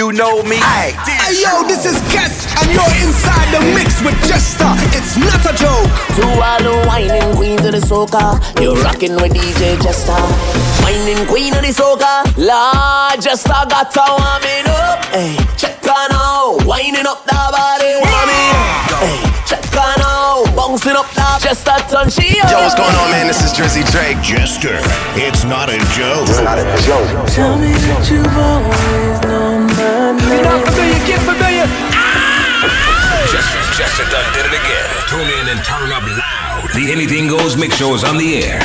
you 0.00 0.12
know 0.12 0.42
me. 0.44 0.56
Hey, 0.56 0.96
hey 1.04 1.44
yo, 1.44 1.60
this 1.68 1.84
is 1.84 2.00
Guess, 2.08 2.48
and 2.56 2.72
you're 2.72 2.94
inside 3.04 3.48
the 3.52 3.60
mix 3.76 4.00
with 4.00 4.16
Jester. 4.24 4.72
It's 4.96 5.20
not 5.20 5.44
a 5.44 5.52
joke. 5.60 5.92
To 6.16 6.24
all 6.40 6.60
the 6.64 6.72
whining 6.88 7.36
queens 7.36 7.60
of 7.68 7.72
the 7.76 7.84
soca, 7.84 8.40
you're 8.62 8.80
rocking 8.80 9.12
with 9.20 9.36
DJ 9.36 9.76
Jester. 9.82 10.16
Whining 10.80 11.26
queen 11.28 11.52
of 11.52 11.60
the 11.60 11.72
soca, 11.76 12.24
La 12.38 13.12
Jester 13.20 13.60
got 13.68 13.92
to 13.92 14.00
warm 14.00 14.44
it 14.48 14.66
up. 14.72 15.04
Hey, 15.12 15.36
check 15.60 15.84
on 15.84 16.08
out, 16.16 16.64
whining 16.64 17.04
up 17.04 17.20
the 17.28 17.36
body, 17.52 17.92
warming. 18.00 18.56
Hey, 19.04 19.20
check 19.44 19.68
on 19.76 20.00
out, 20.00 20.48
bouncing 20.56 20.96
up 20.96 21.12
the 21.12 21.30
just 21.40 21.66
a 21.66 21.76
ton 21.92 22.08
she. 22.08 22.36
Yo, 22.36 22.44
what's 22.44 22.74
going 22.74 22.94
on, 22.94 23.10
man? 23.10 23.26
This 23.26 23.44
is 23.44 23.52
Drizzy 23.52 23.84
Drake. 23.92 24.20
Jester, 24.22 24.78
it's 25.16 25.44
not 25.44 25.68
a 25.68 25.78
joke. 25.96 26.28
It's 26.28 26.40
not 26.40 26.58
a 26.58 26.64
joke. 26.86 27.28
Tell 27.28 27.58
me 27.58 27.72
that 27.72 28.08
you've 28.10 28.36
always 28.38 29.20
known 29.22 29.59
my 30.12 30.18
name. 30.18 30.30
You're 30.30 30.44
not 30.44 30.68
familiar, 30.68 30.98
get 31.06 31.20
familiar. 31.22 31.66
Jester, 33.30 33.62
Jester 33.76 34.04
done 34.10 34.26
did 34.34 34.46
it 34.46 34.54
again. 34.54 34.88
Tune 35.08 35.28
in 35.40 35.48
and 35.48 35.60
turn 35.64 35.92
up 35.92 36.02
loud. 36.02 36.68
The 36.74 36.92
Anything 36.92 37.28
Goes 37.28 37.56
Mix 37.56 37.76
Show 37.76 37.94
is 37.94 38.04
on 38.04 38.16
the 38.16 38.44
air. 38.44 38.60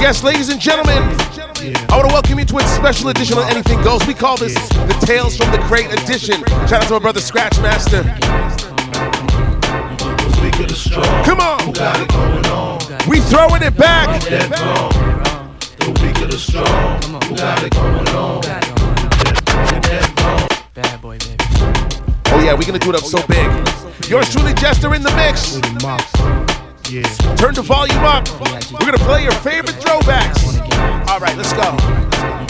Yes, 0.00 0.22
ladies 0.24 0.48
and 0.48 0.60
gentlemen, 0.60 0.98
I 0.98 1.96
want 1.96 2.08
to 2.08 2.12
welcome 2.12 2.38
you 2.38 2.44
to 2.44 2.58
a 2.58 2.62
special 2.62 3.08
edition 3.10 3.38
of 3.38 3.44
Anything 3.48 3.82
Goes. 3.82 4.06
We 4.06 4.14
call 4.14 4.36
this 4.36 4.54
the 4.54 4.96
Tales 5.06 5.36
from 5.36 5.50
the 5.52 5.58
Crate 5.58 5.92
edition. 5.92 6.42
Shout 6.66 6.74
out 6.74 6.86
to 6.88 6.94
my 6.94 6.98
brother 6.98 7.20
Scratchmaster. 7.20 8.02
Come 11.24 11.40
on. 11.40 11.72
We 13.08 13.20
throwing 13.20 13.62
it 13.62 13.76
back. 13.76 14.22
Oh 14.54 15.02
yeah, 22.44 22.54
we're 22.54 22.66
gonna 22.66 22.78
do 22.78 22.90
it 22.90 22.96
up 22.96 23.04
so 23.04 23.24
big. 23.26 23.46
Yours 24.08 24.28
truly, 24.30 24.52
Jester 24.54 24.94
in 24.94 25.02
the 25.02 25.14
mix. 25.14 25.60
Turn 27.38 27.54
the 27.54 27.62
volume 27.62 28.04
up. 28.04 28.28
We're 28.72 28.86
gonna 28.86 28.98
play 28.98 29.22
your 29.22 29.32
favorite 29.32 29.76
throwbacks. 29.76 30.42
All 31.08 31.20
right, 31.20 31.36
let's 31.36 31.52
go. 31.52 31.76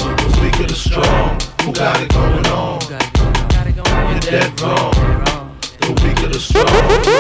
The 0.01 0.39
weaker 0.43 0.67
the 0.67 0.75
strong, 0.75 1.39
who 1.63 1.73
got 1.73 2.01
it 2.01 2.09
going 2.13 2.47
on? 2.47 2.81
You're 4.11 4.21
dead 4.21 4.61
wrong. 4.61 4.93
The 5.81 5.93
weaker 6.03 6.29
the 6.29 6.41
strong. 6.41 6.67
Do 6.97 7.13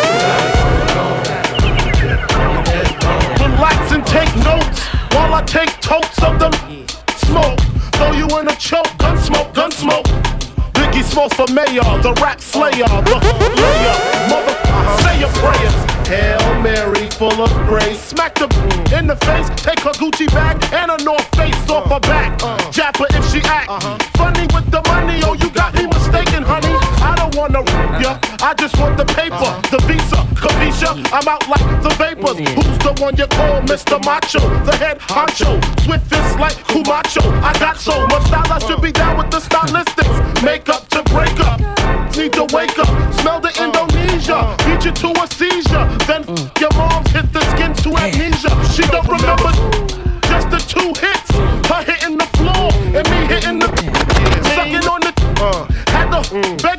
Relax 3.44 3.92
and 3.92 4.06
take 4.06 4.34
notes 4.44 4.80
while 5.14 5.34
I 5.34 5.42
take 5.42 5.78
totes 5.80 6.22
of 6.22 6.39
them. 6.39 6.52
Smoke, 7.16 7.61
throw 7.96 8.12
you 8.12 8.27
in 8.39 8.48
a 8.48 8.56
choke, 8.56 8.96
gun 8.98 9.18
smoke, 9.18 9.52
gun 9.52 9.70
smoke. 9.70 10.06
Biggie 10.92 11.04
Smalls 11.04 11.32
for 11.32 11.46
mayor, 11.52 11.88
the 12.02 12.12
rap 12.20 12.40
slayer, 12.40 12.84
the 12.84 13.16
layer, 13.56 13.96
mother, 14.28 14.56
say 15.00 15.20
your 15.20 15.32
prayers. 15.40 15.74
Hail 16.06 16.60
Mary, 16.60 17.08
full 17.10 17.32
of 17.40 17.50
grace. 17.66 17.98
Smack 17.98 18.34
the 18.34 18.44
in 18.94 19.06
the 19.06 19.16
face, 19.16 19.48
take 19.62 19.80
her 19.80 19.92
Gucci 19.92 20.26
bag 20.26 20.62
and 20.74 20.90
a 20.90 21.02
North 21.02 21.26
Face 21.34 21.56
off 21.70 21.88
her 21.90 22.00
back. 22.00 22.42
Uh-huh. 22.42 22.70
Jap 22.70 22.98
her 22.98 23.06
if 23.16 23.24
she 23.32 23.40
act 23.48 23.70
uh-huh. 23.70 23.96
funny 24.16 24.46
with 24.52 24.70
the 24.70 24.82
money. 24.88 25.22
Oh, 25.24 25.32
you 25.32 25.48
got 25.50 25.74
me 25.74 25.86
mistaken, 25.86 26.42
honey. 26.42 26.81
Wanna 27.42 27.58
ya, 27.98 28.20
I 28.38 28.54
just 28.54 28.78
want 28.78 28.96
the 28.96 29.04
paper, 29.04 29.50
the 29.66 29.82
visa, 29.90 30.22
capisha. 30.38 30.94
I'm 31.10 31.26
out 31.26 31.42
like 31.50 31.66
the 31.82 31.90
vapors. 31.98 32.38
Mm. 32.38 32.54
Who's 32.54 32.78
the 32.78 32.94
one 33.02 33.16
you 33.16 33.26
call 33.26 33.58
Mr. 33.62 33.98
Macho? 34.06 34.38
The 34.62 34.76
head 34.76 35.00
honcho, 35.00 35.58
swift 35.82 36.06
fist 36.06 36.38
like 36.38 36.54
Camacho. 36.70 37.18
I 37.42 37.52
got 37.58 37.78
so 37.78 38.06
much 38.06 38.22
style, 38.30 38.46
I 38.46 38.60
should 38.60 38.80
be 38.80 38.92
down 38.92 39.18
with 39.18 39.32
the 39.32 39.40
stylistics. 39.42 40.14
Make 40.44 40.68
up 40.68 40.86
to 40.94 41.02
break 41.10 41.34
up, 41.42 41.58
need 42.14 42.32
to 42.34 42.46
wake 42.54 42.78
up. 42.78 42.94
Smell 43.18 43.40
the 43.40 43.50
Indonesia, 43.58 44.54
beat 44.62 44.84
you 44.86 44.92
to 45.02 45.10
a 45.10 45.27
seizure. 45.34 45.86
Then 46.06 46.22
mm. 46.22 46.46
your 46.62 46.70
mom's 46.78 47.10
hit 47.10 47.27
the 47.32 47.42
skin 47.50 47.74
to 47.82 47.90
amnesia. 47.98 48.55
She 48.70 48.86
don't 48.86 49.08
remember 49.11 49.50
just 50.30 50.46
the 50.46 50.62
two 50.62 50.94
hits. 50.94 51.34
Her 51.67 51.83
hitting 51.83 52.18
the 52.18 52.28
floor 52.38 52.70
and 52.94 53.02
me 53.11 53.18
hitting 53.27 53.58
the 53.58 53.67
sucking 54.55 54.86
on 54.86 55.00
the. 55.00 55.12
Uh. 55.42 55.67
Had 55.92 56.08
begging 56.08 56.22
for 56.22 56.40
the 56.40 56.68
mm. 56.68 56.71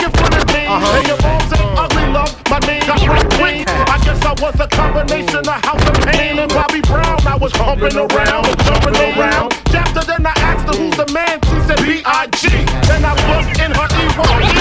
My 2.54 2.60
name 2.68 2.86
got. 2.86 3.02
I 3.02 3.98
guess 4.06 4.22
I 4.22 4.34
was 4.40 4.54
a 4.60 4.68
combination 4.68 5.40
of 5.40 5.66
House 5.66 5.90
of 5.90 6.06
Pain 6.06 6.38
and 6.38 6.54
Bobby 6.54 6.82
Brown. 6.82 7.18
I 7.26 7.36
was 7.36 7.52
humping 7.54 7.98
around 7.98 8.46
jumping 8.62 8.94
around. 8.94 9.54
After 9.74 10.06
then 10.06 10.24
I 10.24 10.34
asked 10.38 10.68
her 10.70 10.78
who's 10.78 10.96
the 10.96 11.12
man. 11.12 11.42
She 11.50 11.60
said 11.66 11.82
B.I.G. 11.82 12.50
Then 12.86 13.06
I 13.06 13.18
was 13.26 13.50
in 13.58 13.72
her 13.74 13.90
E1. 13.90 14.54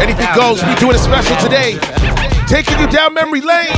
Anything 0.00 0.30
goes. 0.36 0.62
We 0.62 0.76
doing 0.76 0.94
a 0.94 0.98
special 0.98 1.34
today. 1.42 1.76
Taking 2.46 2.78
you 2.78 2.86
down 2.86 3.14
memory 3.14 3.40
lane. 3.40 3.74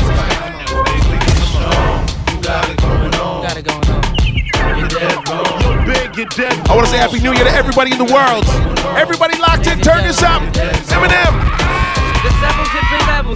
I 4.93 6.75
want 6.75 6.87
to 6.87 6.91
say 6.91 6.99
Happy 6.99 7.21
New 7.21 7.33
Year 7.33 7.45
to 7.45 7.51
everybody 7.51 7.93
in 7.93 7.99
the 7.99 8.11
world. 8.13 8.45
Everybody 8.99 9.39
locked 9.39 9.67
in. 9.67 9.81
Turn 9.81 10.03
this 10.05 10.23
up. 10.23 10.43
Eminem. 10.91 11.61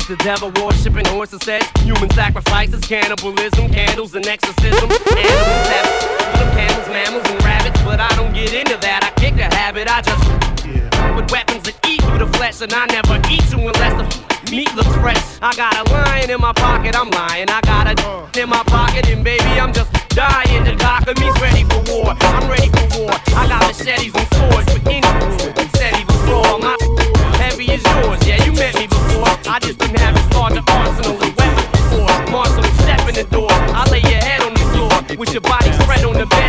The 0.08 0.16
devil 0.16 0.50
worshipping 0.60 1.06
horses 1.06 1.40
sex, 1.44 1.70
human 1.80 2.10
sacrifices, 2.10 2.80
cannibalism, 2.80 3.70
candles 3.70 4.14
and 4.14 4.26
exorcism, 4.26 4.90
animals 4.90 5.68
have 5.70 6.52
camels, 6.52 6.88
mammals 6.88 7.30
and 7.30 7.44
rabbits, 7.44 7.80
but 7.82 8.00
I 8.00 8.08
don't 8.16 8.34
get 8.34 8.52
into 8.52 8.76
that. 8.78 9.04
I 9.04 9.20
kick 9.20 9.36
the 9.36 9.44
habit, 9.44 9.88
I 9.88 10.02
just 10.02 10.53
with 11.16 11.30
weapons 11.30 11.62
that 11.64 11.76
eat 11.86 12.00
through 12.02 12.18
the 12.18 12.30
flesh, 12.38 12.60
and 12.60 12.72
I 12.72 12.86
never 12.86 13.20
eat 13.30 13.44
you 13.52 13.60
unless 13.60 13.94
the 14.00 14.06
meat 14.50 14.72
looks 14.74 14.94
fresh. 14.96 15.22
I 15.42 15.54
got 15.54 15.76
a 15.76 15.84
lion 15.92 16.30
in 16.30 16.40
my 16.40 16.52
pocket, 16.52 16.96
I'm 16.96 17.10
lying. 17.10 17.48
I 17.48 17.60
got 17.62 17.86
a 17.88 17.94
in 18.40 18.48
my 18.48 18.62
pocket, 18.64 19.08
and 19.08 19.22
baby, 19.22 19.60
I'm 19.60 19.72
just 19.72 19.92
dying. 20.10 20.64
The 20.64 20.74
cock 20.76 21.06
of 21.06 21.18
me's 21.18 21.34
ready 21.40 21.64
for 21.64 21.80
war. 21.90 22.14
I'm 22.18 22.50
ready 22.50 22.68
for 22.68 22.86
war. 22.98 23.10
I 23.36 23.46
got 23.46 23.62
machetes 23.62 24.14
and 24.14 24.28
swords 24.34 24.66
for 24.72 24.80
any. 24.90 25.06
Said 25.78 25.94
he 25.94 26.04
was. 26.04 26.62
My 26.62 26.76
heavy 27.38 27.70
as 27.70 27.82
yours. 27.82 28.26
Yeah, 28.26 28.42
you 28.44 28.52
met 28.52 28.74
me 28.74 28.86
before. 28.86 29.30
I 29.46 29.58
just 29.60 29.80
have 29.80 30.16
as 30.16 30.34
large 30.34 30.56
an 30.56 30.64
arsenal 30.68 31.14
of 31.14 31.36
weapons 31.36 31.68
before. 31.70 32.10
Marshall, 32.30 32.64
step 32.82 33.06
in 33.08 33.14
the 33.14 33.26
door. 33.30 33.50
I 33.50 33.88
lay 33.90 34.00
your 34.00 34.22
head 34.22 34.42
on 34.42 34.54
the 34.54 34.66
floor 34.72 35.18
with 35.18 35.32
your 35.32 35.42
body 35.42 35.70
spread 35.72 36.04
on 36.04 36.14
the 36.14 36.26
bedspread. 36.26 36.43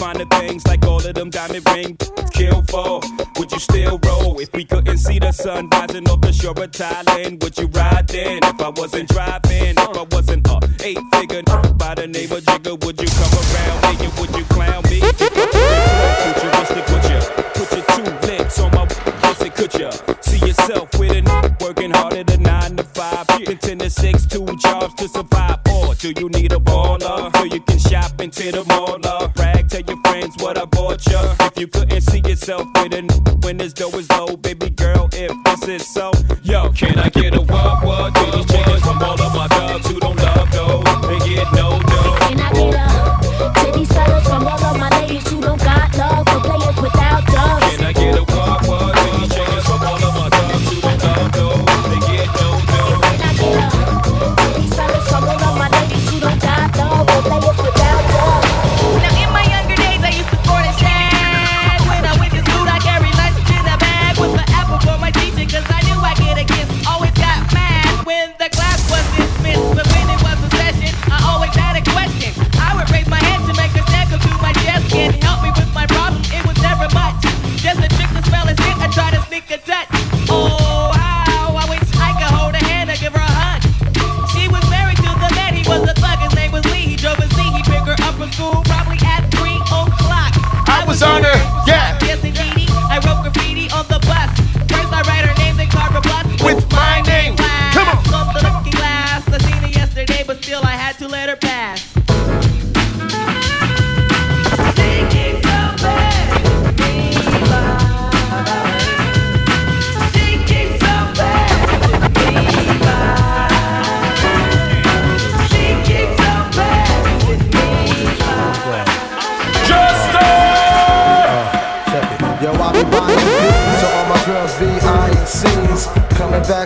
Finer 0.00 0.24
things 0.24 0.66
like 0.66 0.82
all 0.86 0.96
of 0.96 1.14
them 1.14 1.28
diamond 1.28 1.62
ring 1.74 1.94
kill 2.32 2.62
for, 2.70 3.00
would 3.36 3.52
you 3.52 3.58
still 3.58 4.00
roll? 4.06 4.40
If 4.40 4.50
we 4.54 4.64
couldn't 4.64 4.96
see 4.96 5.18
the 5.18 5.30
sun 5.30 5.68
rising 5.68 6.08
off 6.08 6.22
the 6.22 6.32
shore 6.32 6.52
of 6.52 6.70
Thailand, 6.70 7.42
would 7.42 7.58
you 7.58 7.66
ride 7.66 8.08
then? 8.08 8.38
If 8.42 8.62
I 8.62 8.70
wasn't 8.70 9.10
driving, 9.10 9.74
if 9.76 9.78
I 9.78 10.06
wasn't 10.10 10.48
a 10.48 10.58
eight 10.82 10.98
figure 11.12 11.42
uh, 11.48 11.72
by 11.74 11.96
the 11.96 12.06
name 12.06 12.32
of 12.32 12.42
Jigga, 12.44 12.82
would 12.82 12.98
you 12.98 13.08
come 13.08 13.34
around 13.44 13.78
me 13.84 14.06
and 14.06 14.18
would 14.18 14.34
you 14.34 14.44
clown 14.44 14.82
me? 14.84 15.00
Futuristic, 16.24 16.84
would 16.88 17.04
you 17.12 17.20
put 17.52 17.70
your 17.76 17.84
two 17.92 18.26
lips 18.26 18.58
on 18.58 18.70
my 18.72 18.86
pussy? 18.86 19.50
Could 19.50 19.74
you 19.74 19.90
see 20.22 20.38
yourself 20.46 20.98
with 20.98 21.12
a 21.12 21.56
working 21.60 21.90
harder 21.90 22.24
than 22.24 22.42
nine 22.42 22.74
to 22.76 22.84
five, 22.84 23.26
getting 23.28 23.58
ten 23.58 23.78
to 23.80 23.90
six, 23.90 24.24
two 24.24 24.46
jobs 24.56 24.94
to 24.94 25.08
survive? 25.08 25.58
Or 25.70 25.94
do 25.94 26.14
you 26.16 26.30
need 26.30 26.52
a 26.52 26.56
baller 26.58 27.36
so 27.36 27.44
you 27.44 27.59
can 27.90 28.30
to 28.30 28.52
the 28.52 28.64
mall? 28.68 28.98
uh, 29.04 29.28
Brag, 29.34 29.68
tell 29.68 29.80
your 29.80 29.96
friends 30.04 30.36
what 30.38 30.56
I 30.56 30.64
bought 30.64 31.04
you. 31.06 31.18
If 31.40 31.58
you 31.58 31.66
couldn't 31.66 32.00
see 32.02 32.20
yourself 32.20 32.68
with 32.76 32.92
a 32.94 33.02
when 33.42 33.56
this 33.56 33.72
dough 33.72 33.90
is 33.98 34.08
low, 34.10 34.36
baby 34.36 34.70
girl, 34.70 35.08
if 35.12 35.32
this 35.44 35.68
is 35.68 35.92
so, 35.92 36.12
yo, 36.42 36.70
can 36.72 36.98
I 36.98 37.08
get 37.08 37.34
a 37.34 37.40
what 37.40 37.84
what? 37.84 38.49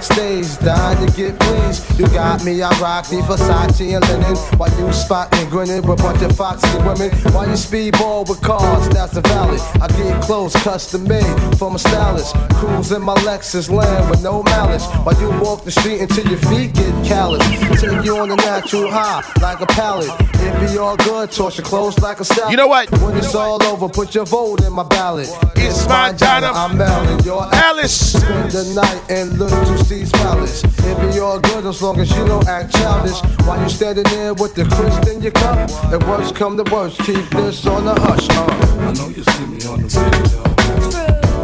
Backstage, 0.08 0.58
dying 0.58 1.06
to 1.06 1.16
get 1.16 1.38
pleased. 1.40 1.63
You 1.96 2.08
got 2.08 2.44
me, 2.44 2.60
I 2.60 2.70
rock 2.80 3.06
the 3.06 3.22
Versace 3.22 3.94
and 3.94 4.04
linen. 4.08 4.36
While 4.58 4.70
you 4.80 4.92
spotting, 4.92 5.48
grinning 5.48 5.82
with 5.82 6.00
a 6.00 6.02
bunch 6.02 6.22
of 6.22 6.34
foxy 6.36 6.76
women. 6.78 7.10
While 7.32 7.46
you 7.46 7.54
speedball 7.54 8.28
with 8.28 8.42
cars, 8.42 8.88
that's 8.88 9.12
the 9.12 9.20
valley. 9.20 9.58
I 9.80 9.86
get 9.86 10.20
clothes 10.22 10.54
custom 10.56 11.06
made 11.06 11.56
from 11.56 11.76
a 11.76 11.78
stylist. 11.78 12.34
Cruise 12.54 12.90
in 12.90 13.00
my 13.00 13.14
Lexus 13.18 13.70
land 13.70 14.10
with 14.10 14.24
no 14.24 14.42
malice. 14.42 14.84
While 15.04 15.20
you 15.20 15.28
walk 15.40 15.62
the 15.62 15.70
street 15.70 16.00
until 16.00 16.26
your 16.26 16.38
feet 16.50 16.74
get 16.74 17.06
callous. 17.06 17.46
Take 17.80 18.04
you 18.04 18.18
on 18.18 18.28
the 18.28 18.36
natural 18.36 18.90
high 18.90 19.22
like 19.40 19.60
a 19.60 19.66
pallet. 19.66 20.10
It 20.34 20.68
be 20.68 20.78
all 20.78 20.96
good, 20.96 21.30
toss 21.30 21.58
your 21.58 21.64
clothes 21.64 22.00
like 22.00 22.18
a 22.18 22.24
salad. 22.24 22.50
You 22.50 22.56
know 22.56 22.66
what? 22.66 22.90
When 23.00 23.16
it's 23.16 23.36
all 23.36 23.62
over, 23.62 23.88
put 23.88 24.16
your 24.16 24.26
vote 24.26 24.62
in 24.64 24.72
my 24.72 24.82
ballot. 24.82 25.28
It's 25.54 25.86
my 25.86 26.12
China. 26.12 26.50
I'm 26.52 26.76
Melon, 26.76 27.22
your 27.24 27.46
Alice. 27.54 28.12
Spend 28.12 28.50
the 28.50 28.64
night 28.74 29.10
in 29.10 29.38
Little 29.38 29.64
Two 29.64 29.78
Seas 29.84 30.10
Palace. 30.10 30.64
It 30.64 31.12
be 31.12 31.20
all 31.20 31.38
good 31.38 31.64
long 31.84 32.00
as 32.00 32.10
you 32.16 32.24
don't 32.24 32.48
act 32.48 32.72
childish. 32.72 33.20
While 33.46 33.62
you 33.62 33.68
standing 33.68 34.04
there 34.04 34.32
with 34.32 34.54
the 34.54 34.64
crisp 34.64 35.06
in 35.06 35.20
your 35.20 35.32
cup. 35.32 35.68
The 35.90 35.98
worst 36.08 36.34
come 36.34 36.56
to 36.56 36.64
worst, 36.72 36.98
keep 37.00 37.28
this 37.28 37.66
on 37.66 37.84
the 37.84 37.94
hush. 38.00 38.26
Uh. 38.30 38.88
I 38.88 38.92
know 38.94 39.08
you 39.08 39.22
see 39.22 39.46
me 39.52 39.60
on 39.68 39.82
the 39.82 39.88
video. 39.92 40.40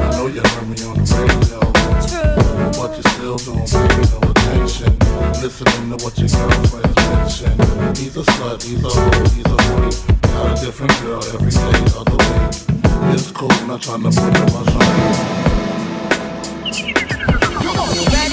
I 0.00 0.10
know 0.16 0.26
you 0.28 0.40
heard 0.40 0.69
me 0.72 0.76
on 0.88 0.96
the 0.96 1.04
radio. 1.20 1.60
But 2.72 2.96
you 2.96 3.04
still 3.12 3.37
don't 3.37 3.69
pay 3.69 4.00
no 4.12 4.19
attention. 4.32 4.92
Listening 5.44 5.92
to 5.92 6.04
what 6.04 6.16
your 6.16 6.31
girlfriends 6.32 6.96
mention. 7.12 7.52
He's 8.00 8.16
a 8.16 8.25
slut, 8.32 8.62
he's 8.64 8.82
a 8.82 8.88
hoe, 8.88 9.20
he's 9.37 9.44
a 9.44 9.58
freak. 9.69 10.22
Got 10.22 10.56
a 10.56 10.64
different 10.64 10.94
girl 11.02 11.22
every 11.37 11.52
day 11.52 11.81
of 12.00 12.04
the 12.08 12.16
week. 12.16 13.12
It's 13.12 13.31
cool, 13.31 13.52
not 13.69 13.82
trying 13.82 14.04
to 14.04 14.08
put 14.08 14.32
in 14.40 14.48
my 14.54 15.50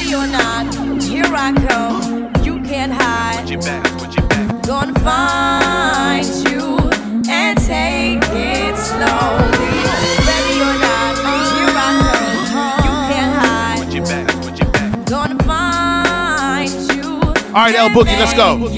Ready 0.08 0.24
or 0.24 0.28
not, 0.32 0.74
here 1.04 1.26
I 1.26 1.52
come. 1.68 2.32
You 2.42 2.62
can't 2.64 2.94
hide. 2.94 3.46
Gonna 4.66 4.98
find 5.02 6.26
you 6.48 6.78
and 7.30 7.58
take 7.58 8.24
it 8.32 8.78
slowly. 8.78 9.84
Ready 10.24 10.62
or 10.64 10.76
not, 10.80 11.18
here 11.52 11.76
I 11.76 11.92
come. 12.48 12.80
You 12.86 12.94
can't 13.12 13.36
hide. 13.36 13.84
Gonna 15.06 15.44
find 15.44 16.72
you. 16.96 17.12
All 17.54 17.66
right, 17.66 17.76
L 17.76 17.90
Boogie, 17.90 18.18
let's 18.18 18.34
go. 18.34 18.70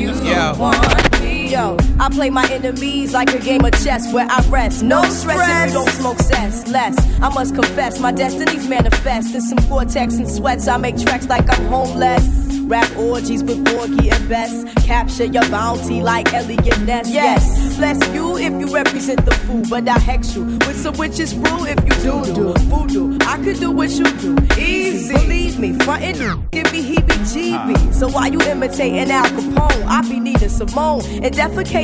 Yo, 1.51 1.77
I 1.99 2.07
play 2.09 2.29
my 2.29 2.47
enemies 2.49 3.13
like 3.13 3.33
a 3.33 3.39
game 3.39 3.65
of 3.65 3.71
chess 3.83 4.11
where 4.13 4.25
I 4.29 4.41
rest. 4.47 4.83
No 4.83 5.03
stress 5.03 5.67
if 5.67 5.67
you 5.67 5.73
don't 5.73 5.89
smoke 5.89 6.19
cess. 6.19 6.65
Less, 6.67 6.97
I 7.21 7.27
must 7.33 7.53
confess, 7.53 7.99
my 7.99 8.13
destinies 8.13 8.69
manifest. 8.69 9.35
In 9.35 9.41
some 9.41 9.59
cortex 9.67 10.15
and 10.15 10.29
sweats, 10.29 10.67
I 10.67 10.77
make 10.77 10.97
tracks 10.97 11.27
like 11.27 11.49
I'm 11.49 11.65
homeless. 11.65 12.47
Rap 12.69 12.95
orgies 12.97 13.43
with 13.43 13.65
Porgy 13.65 14.11
and 14.11 14.29
Bess. 14.29 14.63
Capture 14.85 15.25
your 15.25 15.47
bounty 15.49 16.03
like 16.03 16.31
Eliot 16.33 16.79
Ness. 16.81 17.09
Yes, 17.09 17.77
bless 17.77 17.99
you 18.13 18.37
if 18.37 18.53
you 18.53 18.67
represent 18.73 19.25
the 19.25 19.31
fool, 19.31 19.63
but 19.69 19.89
I 19.89 19.97
hex 19.97 20.35
you 20.35 20.43
with 20.43 20.77
some 20.77 20.95
witches 20.95 21.33
brew 21.33 21.65
if 21.65 21.79
you 21.83 22.03
do 22.03 22.33
do 22.33 22.53
voodoo. 22.69 23.17
I 23.21 23.41
could 23.43 23.59
do 23.59 23.71
what 23.71 23.89
you 23.89 24.05
do, 24.19 24.37
easy. 24.55 25.13
Believe 25.15 25.59
me, 25.59 25.73
frontin' 25.79 26.47
give 26.51 26.71
me 26.71 26.95
heebie-jeebies. 26.95 27.93
So 27.95 28.07
why 28.07 28.27
you 28.27 28.39
imitating 28.41 29.09
Al 29.11 29.25
Capone, 29.25 29.85
I 29.85 30.01
be 30.07 30.19
Nina 30.19 30.47
Simone 30.47 31.01
and 31.23 31.35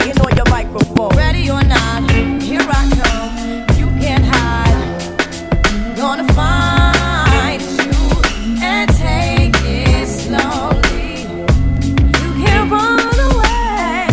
defecating 0.05 0.25
on 0.25 0.35
your 0.35 0.49
microphone. 0.49 1.09
Ready 1.17 1.49
or 1.49 1.63
not, 1.63 2.09
here 2.41 2.61
I 2.61 2.89
come. 3.01 3.77
You 3.77 3.87
can't 4.01 4.23
hide. 4.23 5.97
Gonna 5.97 6.31
find 6.33 7.61
you 7.61 7.93
and 8.63 8.89
take 8.95 9.55
it 9.63 10.07
slowly. 10.07 11.21
You 12.21 12.45
can't 12.45 12.71
run 12.71 13.19
away 13.31 14.07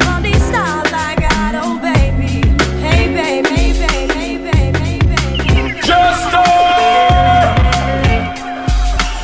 from 0.00 0.22
these 0.22 0.42
stars 0.42 0.92
I 0.92 1.16
got, 1.18 1.54
oh 1.54 1.78
baby. 1.78 2.46
Hey 2.80 3.12
baby, 3.14 3.72
baby, 3.78 4.42
baby, 4.42 5.06
baby. 5.08 5.80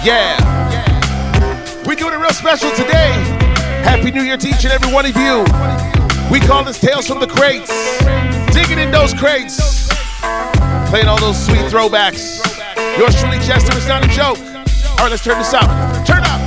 Yeah. 0.05 0.37
We're 1.85 1.95
doing 1.95 2.13
it 2.13 2.19
real 2.19 2.31
special 2.31 2.71
today. 2.73 3.13
Happy 3.83 4.11
New 4.11 4.23
Year 4.23 4.37
to 4.37 4.49
each 4.49 4.65
and 4.65 4.73
every 4.73 4.93
one 4.93 5.07
of 5.07 5.17
you. 5.17 5.88
We 6.31 6.41
call 6.41 6.63
this 6.63 6.79
Tales 6.79 7.07
from 7.07 7.21
the 7.21 7.27
Crates. 7.27 7.73
Digging 8.53 8.79
in 8.79 8.91
those 8.91 9.15
crates. 9.15 9.89
Playing 10.91 11.09
all 11.09 11.19
those 11.19 11.43
sweet 11.43 11.61
throwbacks. 11.73 12.45
Yours 12.99 13.19
truly, 13.19 13.39
Jester, 13.39 13.77
is 13.77 13.89
not 13.89 14.05
a 14.05 14.09
joke. 14.09 14.39
All 14.39 15.05
right, 15.05 15.11
let's 15.11 15.25
turn 15.25 15.39
this 15.39 15.55
up. 15.55 15.65
Turn 16.07 16.23
up. 16.25 16.39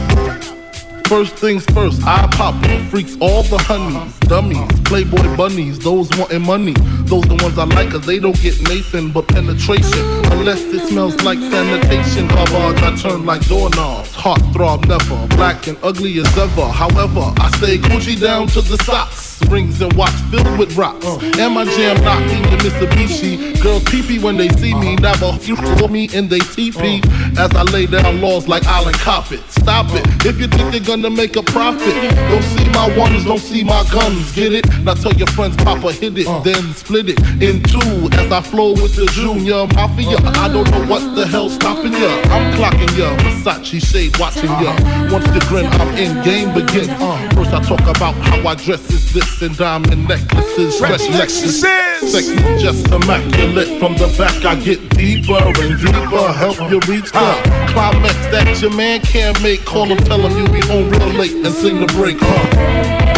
First 1.07 1.35
things 1.35 1.65
first, 1.73 2.01
I 2.03 2.25
pop 2.31 2.55
freaks 2.89 3.17
all 3.19 3.43
the 3.43 3.57
honeys, 3.57 4.17
dummies, 4.29 4.71
playboy 4.85 5.35
bunnies, 5.35 5.77
those 5.77 6.09
wanting 6.17 6.41
money. 6.41 6.73
Those 7.03 7.23
the 7.23 7.37
ones 7.41 7.57
I 7.57 7.65
like 7.65 7.89
cause 7.89 8.05
they 8.05 8.17
don't 8.17 8.39
get 8.41 8.61
Nathan 8.61 9.11
but 9.11 9.27
penetration. 9.27 10.05
Unless 10.31 10.61
it 10.61 10.87
smells 10.87 11.21
like 11.23 11.39
sanitation. 11.39 12.27
Garbage 12.29 12.81
I 12.83 12.95
turn 12.95 13.25
like 13.25 13.45
doorknobs. 13.47 14.13
Heart 14.13 14.41
throb 14.53 14.85
never, 14.85 15.27
black 15.35 15.67
and 15.67 15.77
ugly 15.83 16.17
as 16.19 16.37
ever. 16.37 16.67
However, 16.67 17.33
I 17.37 17.51
stay 17.57 17.77
Gucci 17.77 18.17
down 18.17 18.47
to 18.47 18.61
the 18.61 18.77
socks. 18.83 19.30
Rings 19.49 19.81
and 19.81 19.93
watch 19.93 20.13
filled 20.29 20.57
with 20.57 20.75
rocks. 20.77 21.05
Oh. 21.05 21.19
And 21.39 21.53
my 21.53 21.65
jam 21.65 22.01
knocking 22.03 22.43
the 22.43 22.57
Mitsubishi. 22.63 23.61
Girls 23.61 23.83
pee 23.85 24.19
when 24.19 24.37
they 24.37 24.49
see 24.49 24.73
me. 24.73 24.95
Never 24.95 25.37
you 25.41 25.55
for 25.55 25.87
me 25.87 26.09
in 26.13 26.27
they 26.27 26.39
TP. 26.39 27.01
Oh. 27.03 27.43
As 27.43 27.51
I 27.55 27.63
lay 27.63 27.85
down 27.85 28.21
laws 28.21 28.47
like 28.47 28.65
Island 28.65 28.97
Coppet. 28.97 29.41
Stop 29.49 29.87
it. 29.91 30.05
If 30.25 30.39
you 30.39 30.47
think 30.47 30.71
they're 30.71 30.81
gonna 30.81 31.09
make 31.09 31.35
a 31.35 31.43
profit, 31.43 31.93
don't 32.29 32.43
see 32.43 32.69
my 32.69 32.97
ones, 32.97 33.25
don't 33.25 33.39
see 33.39 33.63
my 33.63 33.83
guns. 33.91 34.31
Get 34.33 34.53
it? 34.53 34.65
Now 34.83 34.93
tell 34.93 35.13
your 35.13 35.27
friends, 35.27 35.55
Papa 35.57 35.91
hit 35.91 36.17
it, 36.17 36.27
oh. 36.27 36.41
then 36.41 36.73
split 36.73 37.09
it 37.09 37.19
in 37.41 37.61
two. 37.63 38.09
As 38.13 38.31
I 38.31 38.41
flow 38.41 38.73
with 38.73 38.95
the 38.95 39.05
Junior 39.13 39.67
Mafia. 39.75 40.17
I 40.39 40.47
don't 40.47 40.69
know 40.71 40.85
what 40.85 41.15
the 41.15 41.25
hell's 41.27 41.55
stopping 41.55 41.93
ya. 41.93 42.11
I'm 42.33 42.53
clocking 42.53 42.97
ya. 42.97 43.15
Versace 43.17 43.81
shade 43.81 44.17
watching 44.19 44.49
ya. 44.49 44.73
Once 45.11 45.25
the 45.31 45.43
grin, 45.47 45.65
I'm 45.65 45.95
in 45.95 46.23
game 46.23 46.53
begin. 46.53 46.87
First 47.35 47.53
I 47.53 47.61
talk 47.63 47.81
about 47.81 48.15
how 48.15 48.47
I 48.47 48.55
dress 48.55 48.81
is 48.91 49.13
this 49.13 49.30
and 49.41 49.55
diamond 49.57 50.07
necklaces, 50.07 50.79
fresh 50.79 51.01
Lexus. 51.01 51.61
Sexy, 52.09 52.35
just 52.59 52.87
immaculate. 52.87 53.79
From 53.79 53.93
the 53.93 54.13
back, 54.17 54.43
I 54.43 54.55
get 54.55 54.79
deeper 54.91 55.33
and 55.33 55.79
deeper. 55.79 56.33
Help 56.33 56.59
you 56.71 56.79
reach 56.91 57.11
the 57.11 57.67
climax 57.69 58.15
that 58.31 58.61
your 58.61 58.71
man 58.71 59.01
can't 59.01 59.41
make. 59.41 59.63
Call 59.65 59.85
him, 59.85 59.97
tell 59.99 60.19
him 60.19 60.37
you'll 60.37 60.51
be 60.51 60.61
home 60.67 60.89
real 60.89 61.13
late 61.13 61.33
and 61.33 61.53
sing 61.53 61.79
the 61.79 61.87
break. 61.93 62.17
Huh? 62.19 63.11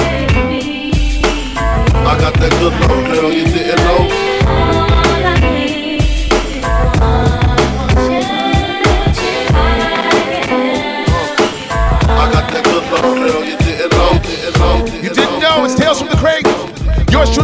I 2.05 2.19
got 2.19 2.33
that 2.33 2.51
good 2.59 2.73
love, 2.81 3.15
girl, 3.15 3.31
you 3.31 3.45
didn't 3.45 3.77
know. 3.77 4.82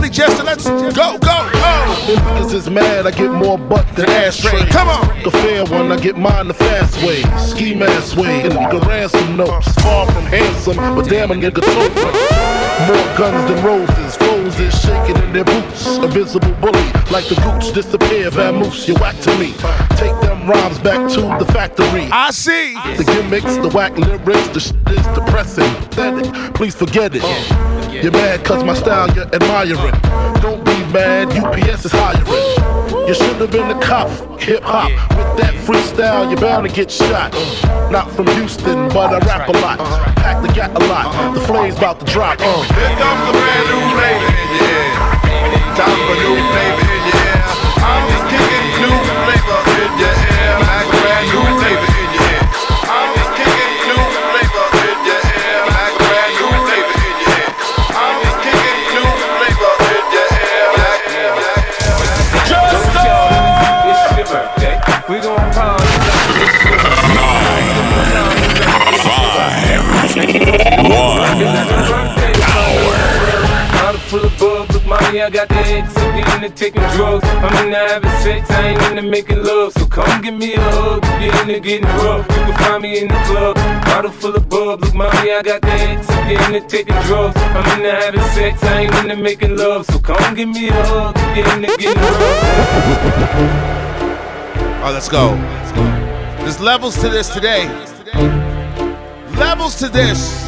Jester. 0.09 0.43
Let's 0.43 0.65
go, 0.65 0.91
go, 0.91 1.17
go. 1.19 2.39
This 2.41 2.53
is 2.53 2.69
mad, 2.69 3.05
I 3.05 3.11
get 3.11 3.31
more 3.31 3.57
butt 3.57 3.87
than 3.95 4.09
ashtray. 4.09 4.65
Come 4.69 4.89
on. 4.89 5.23
The 5.23 5.31
fair 5.31 5.65
one, 5.65 5.91
I 5.91 5.97
get 5.99 6.17
mine 6.17 6.47
the 6.47 6.53
fast 6.53 6.97
way. 7.03 7.21
Ski 7.37 7.75
mask 7.75 8.17
way, 8.17 8.41
and 8.41 8.53
the 8.53 8.83
ransom 8.87 9.37
notes. 9.37 9.71
Far 9.81 10.05
from 10.11 10.23
handsome, 10.25 10.77
but 10.95 11.07
damn, 11.07 11.31
a 11.31 11.35
nigga 11.35 11.63
so 11.63 12.87
More 12.87 13.17
guns 13.17 13.49
than 13.49 13.63
roses, 13.63 14.17
roses 14.21 14.81
shaking 14.81 15.21
in 15.23 15.33
their 15.33 15.45
boots. 15.45 15.97
A 15.97 16.07
visible 16.07 16.53
bully, 16.61 16.91
like 17.11 17.27
the 17.27 17.35
gooch 17.43 17.73
disappear, 17.73 18.31
vamoose, 18.31 18.87
you 18.87 18.95
whack 18.95 19.19
to 19.19 19.37
me. 19.37 19.53
Take 19.97 20.19
them 20.21 20.49
rhymes 20.49 20.79
back 20.79 21.09
to 21.11 21.21
the 21.43 21.51
factory. 21.53 22.09
I 22.11 22.31
see. 22.31 22.73
The 22.97 23.03
gimmicks, 23.03 23.55
the 23.57 23.69
whack 23.69 23.97
lyrics, 23.97 24.47
the 24.49 24.59
shit 24.59 24.75
is 24.87 25.07
depressing. 25.07 25.69
Pathetic, 25.89 26.53
please 26.55 26.75
forget 26.75 27.11
it. 27.13 27.68
You're 28.01 28.13
mad 28.13 28.45
cause 28.45 28.63
my 28.63 28.73
style 28.73 29.13
you're 29.13 29.27
admiring. 29.35 29.91
Don't 30.39 30.63
be 30.63 30.71
mad, 30.93 31.35
UPS 31.35 31.83
is 31.83 31.91
hiring. 31.91 32.25
You 33.05 33.13
should 33.13 33.35
have 33.43 33.51
been 33.51 33.69
a 33.69 33.79
cop, 33.81 34.07
hip 34.39 34.63
hop. 34.63 34.87
With 34.87 35.43
that 35.43 35.53
freestyle, 35.67 36.31
you're 36.31 36.39
bound 36.39 36.65
to 36.65 36.73
get 36.73 36.89
shot. 36.89 37.33
Not 37.91 38.09
from 38.11 38.27
Houston, 38.39 38.87
but 38.95 39.11
I 39.11 39.19
rap 39.27 39.49
a 39.49 39.51
lot. 39.59 39.79
Pack 40.15 40.41
the 40.41 40.47
gat 40.53 40.71
a 40.71 40.79
lot. 40.87 41.35
The 41.35 41.41
flame's 41.41 41.75
about 41.75 41.99
to 41.99 42.05
drop. 42.05 42.39
Uh. 42.39 42.63
Here 42.71 42.95
comes 42.95 43.23
a 43.27 43.33
brand 43.35 43.65
new 43.67 43.83
flavor 43.91 44.31
ear. 44.63 44.83
Time 45.75 45.99
for 46.07 46.15
new 46.23 46.39
flavor 46.55 46.87
ear. 47.03 47.35
I'm 47.83 48.03
just 48.15 48.25
kicking 48.31 48.67
new 48.79 48.95
flavor 49.27 49.59
in 49.75 49.91
your 49.99 50.15
ear. 50.15 50.55
Like 50.55 50.87
a 50.87 50.95
brand 51.03 51.25
new 51.35 51.43
flavor 51.59 51.78
I 75.09 75.29
got 75.31 75.49
the 75.49 75.55
X, 75.55 75.91
so 75.93 76.13
we 76.13 76.21
into 76.35 76.49
taking 76.55 76.83
drugs. 76.95 77.25
I'm 77.25 77.65
into 77.65 77.77
having 77.77 78.11
sex, 78.21 78.49
I 78.51 78.67
ain't 78.67 78.81
into 78.83 79.01
making 79.01 79.43
love. 79.43 79.73
So 79.73 79.87
come 79.87 80.21
give 80.21 80.35
me 80.35 80.53
a 80.53 80.61
hug, 80.61 81.03
you're 81.19 81.35
into 81.41 81.59
getting 81.59 81.87
rough. 81.87 82.27
You 82.29 82.35
can 82.35 82.57
find 82.59 82.83
me 82.83 82.99
in 82.99 83.07
the 83.07 83.15
club, 83.25 83.55
bottle 83.85 84.11
full 84.11 84.35
of 84.35 84.47
bub. 84.47 84.81
Look, 84.81 84.93
mommy, 84.93 85.33
I 85.33 85.41
got 85.41 85.61
the 85.61 85.71
X, 85.71 86.05
so 86.07 86.13
we 86.27 86.37
into 86.45 86.61
taking 86.67 86.95
drugs. 87.07 87.35
I'm 87.37 87.65
into 87.77 87.91
having 87.91 88.21
sex, 88.35 88.63
I 88.63 88.81
ain't 88.81 88.95
into 88.95 89.15
making 89.15 89.57
love. 89.57 89.87
So 89.87 89.97
come 89.97 90.35
give 90.35 90.47
me 90.47 90.69
a 90.69 90.73
hug, 90.73 91.17
you're 91.35 91.49
into 91.55 91.75
getting 91.77 92.01
rough. 92.01 92.43
All 94.77 94.85
right, 94.85 94.93
let's 94.93 95.09
go. 95.09 95.35
There's 96.43 96.59
levels 96.61 96.95
to 97.01 97.09
this 97.09 97.29
today. 97.33 97.67
Levels 99.35 99.75
to 99.79 99.89
this. 99.89 100.45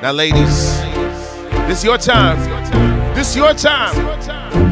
Now, 0.00 0.12
ladies, 0.12 0.75
this 1.68 1.78
is 1.78 1.84
your 1.84 1.98
time. 1.98 2.38
This 3.14 3.30
is 3.30 3.36
your 3.36 3.52
time. 3.52 4.15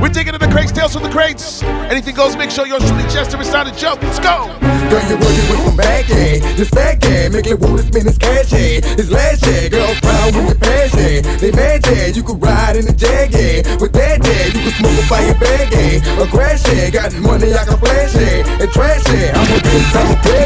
We're 0.04 0.12
digging 0.12 0.34
in 0.37 0.40
the 0.44 0.52
crates, 0.52 0.68
tales 0.68 0.92
from 0.92 1.02
the 1.02 1.08
crates. 1.08 1.62
Anything 1.88 2.14
goes, 2.14 2.37
make 2.37 2.50
sure 2.50 2.68
yours 2.68 2.84
truly 2.84 3.08
Jester. 3.08 3.40
It's 3.40 3.56
not 3.56 3.64
a 3.64 3.73
joke. 3.73 4.02
Let's 4.02 4.20
go. 4.20 4.52
Girl, 4.92 5.00
you're 5.08 5.16
working 5.16 5.49
with 5.49 5.64
some 5.64 5.76
bad 5.80 6.04
yeah. 6.12 6.44
This 6.61 6.68
fat 6.68 7.00
yeah, 7.08 7.32
make 7.32 7.49
it 7.49 7.56
wanna 7.56 7.80
spin 7.80 8.04
this 8.04 8.18
cash 8.20 8.52
yeah. 8.52 8.84
This 9.00 9.08
last 9.08 9.40
yeah, 9.49 9.73
girls 9.73 9.96
proud 10.04 10.37
with 10.37 10.52
the 10.52 10.61
pass 10.61 10.92
yeah. 10.92 11.25
They 11.40 11.52
mad 11.56 11.88
yeah, 11.88 12.12
you 12.12 12.20
could 12.23 12.37
ride 12.37 12.76
in 12.76 12.84
the 12.84 12.92
jag 12.92 13.32
yeah. 13.32 13.64
With 13.80 13.96
that 13.96 14.20
yeah, 14.20 14.52
you 14.52 14.61
could 14.61 14.76
smoke 14.76 14.92
a 14.92 15.04
fire 15.08 15.37
bag 15.40 15.73
yeah. 15.73 16.20
A 16.20 16.28
crash 16.28 16.68
yeah, 16.68 16.92
got 16.92 17.08
money 17.25 17.56
I 17.56 17.64
can 17.64 17.80
flash 17.80 18.12
yeah. 18.12 18.61
And 18.61 18.70
trash 18.76 19.08
yeah, 19.08 19.32
I'm 19.32 19.56
a 19.56 19.58
big 19.64 19.84
time 19.88 20.20
player 20.20 20.44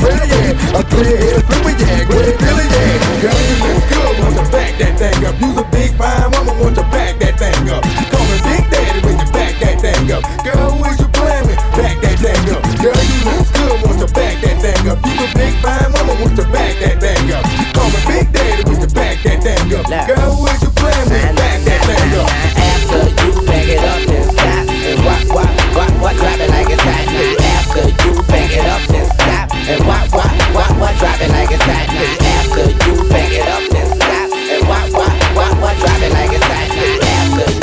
spray 0.00 0.24
yeah, 0.34 0.78
a 0.78 0.82
clear 0.82 1.14
head 1.14 1.38
flipper 1.46 1.74
yeah. 1.78 2.10
Great 2.10 2.36
feeling 2.42 2.70
yeah. 2.74 3.22
Girl, 3.22 3.38
you 3.38 3.56
look 3.70 3.86
good, 3.86 4.14
want 4.18 4.34
to 4.34 4.44
back 4.50 4.72
that 4.82 4.98
thing 4.98 5.22
up. 5.30 5.38
Use 5.38 5.58
a 5.62 5.64
big 5.70 5.90
fine 5.94 6.26
woman, 6.34 6.58
want 6.58 6.74
to 6.74 6.82
back 6.90 7.22
that 7.22 7.38
thing 7.38 7.70
up. 7.70 7.86
Call 8.10 8.24
me 8.26 8.29
Big 8.44 8.62
Daddy 8.70 9.00
when 9.04 9.16
you 9.18 9.28
back 9.32 9.54
that 9.60 9.76
thing 9.80 10.10
up. 10.12 10.22
Girl, 10.44 10.70
who 10.72 10.84
is 10.88 10.98
you 11.00 11.08
playing 11.14 11.46
with? 11.46 11.60
Back 11.76 11.96
that 12.00 12.16
thing 12.20 12.46
up. 12.54 12.62
Girl, 12.80 12.96
you 12.96 13.18
look 13.28 13.46
good, 13.52 13.76
want 13.84 13.98
to 14.00 14.08
back 14.14 14.36
that 14.40 14.56
thing 14.60 14.84
up. 14.90 14.98
You 15.04 15.14
a 15.20 15.26
big 15.36 15.54
fine 15.64 15.90
woman, 15.94 16.16
want 16.20 16.34
to 16.36 16.44
back 16.50 16.74
that 16.80 16.96
thing 17.00 17.30
up. 17.32 17.44
Call 17.76 17.88
me 17.92 18.00
Big 18.08 18.26
Daddy 18.32 18.62
when 18.68 18.80
you 18.80 18.90
back 18.92 19.16
that 19.24 19.38
thing 19.44 19.74
up. 19.76 19.84
Girl, 19.88 20.30
who 20.34 20.46
is 20.48 20.60
you 20.62 20.70
playing 20.76 21.08
with? 21.08 21.36
Back 21.36 21.58
that 21.68 21.80
thing 21.88 22.12
up. 22.20 22.28
After 22.60 23.02
you 23.22 23.30
back 23.46 23.68
it 23.68 23.82
up, 23.84 24.00
then 24.08 24.24
stop 24.34 24.66
and 24.70 25.00
walk, 25.06 25.24
walk, 25.30 25.52
walk, 25.76 25.92
walk, 26.02 26.16
drop 26.16 26.40
it 26.40 26.50
like 26.50 26.70
it's 26.70 26.82
hot. 26.82 27.06
Now 27.10 27.46
after 27.54 27.86
you 27.86 28.12
back 28.26 28.50
it 28.50 28.66
up, 28.66 28.82
then 28.90 29.06
stop 29.14 29.48
and 29.54 29.82
walk, 29.86 30.10
walk, 30.10 30.32
walk, 30.54 30.72
walk, 30.80 30.94
drop 30.98 31.20
it 31.20 31.30
like 31.30 31.50
it's 31.52 31.62
hot. 31.62 31.86
Now 31.94 32.10
after 32.40 32.66
you 32.66 32.94
back 33.08 33.30
it 33.30 33.46
up, 33.46 33.62
and 33.78 33.89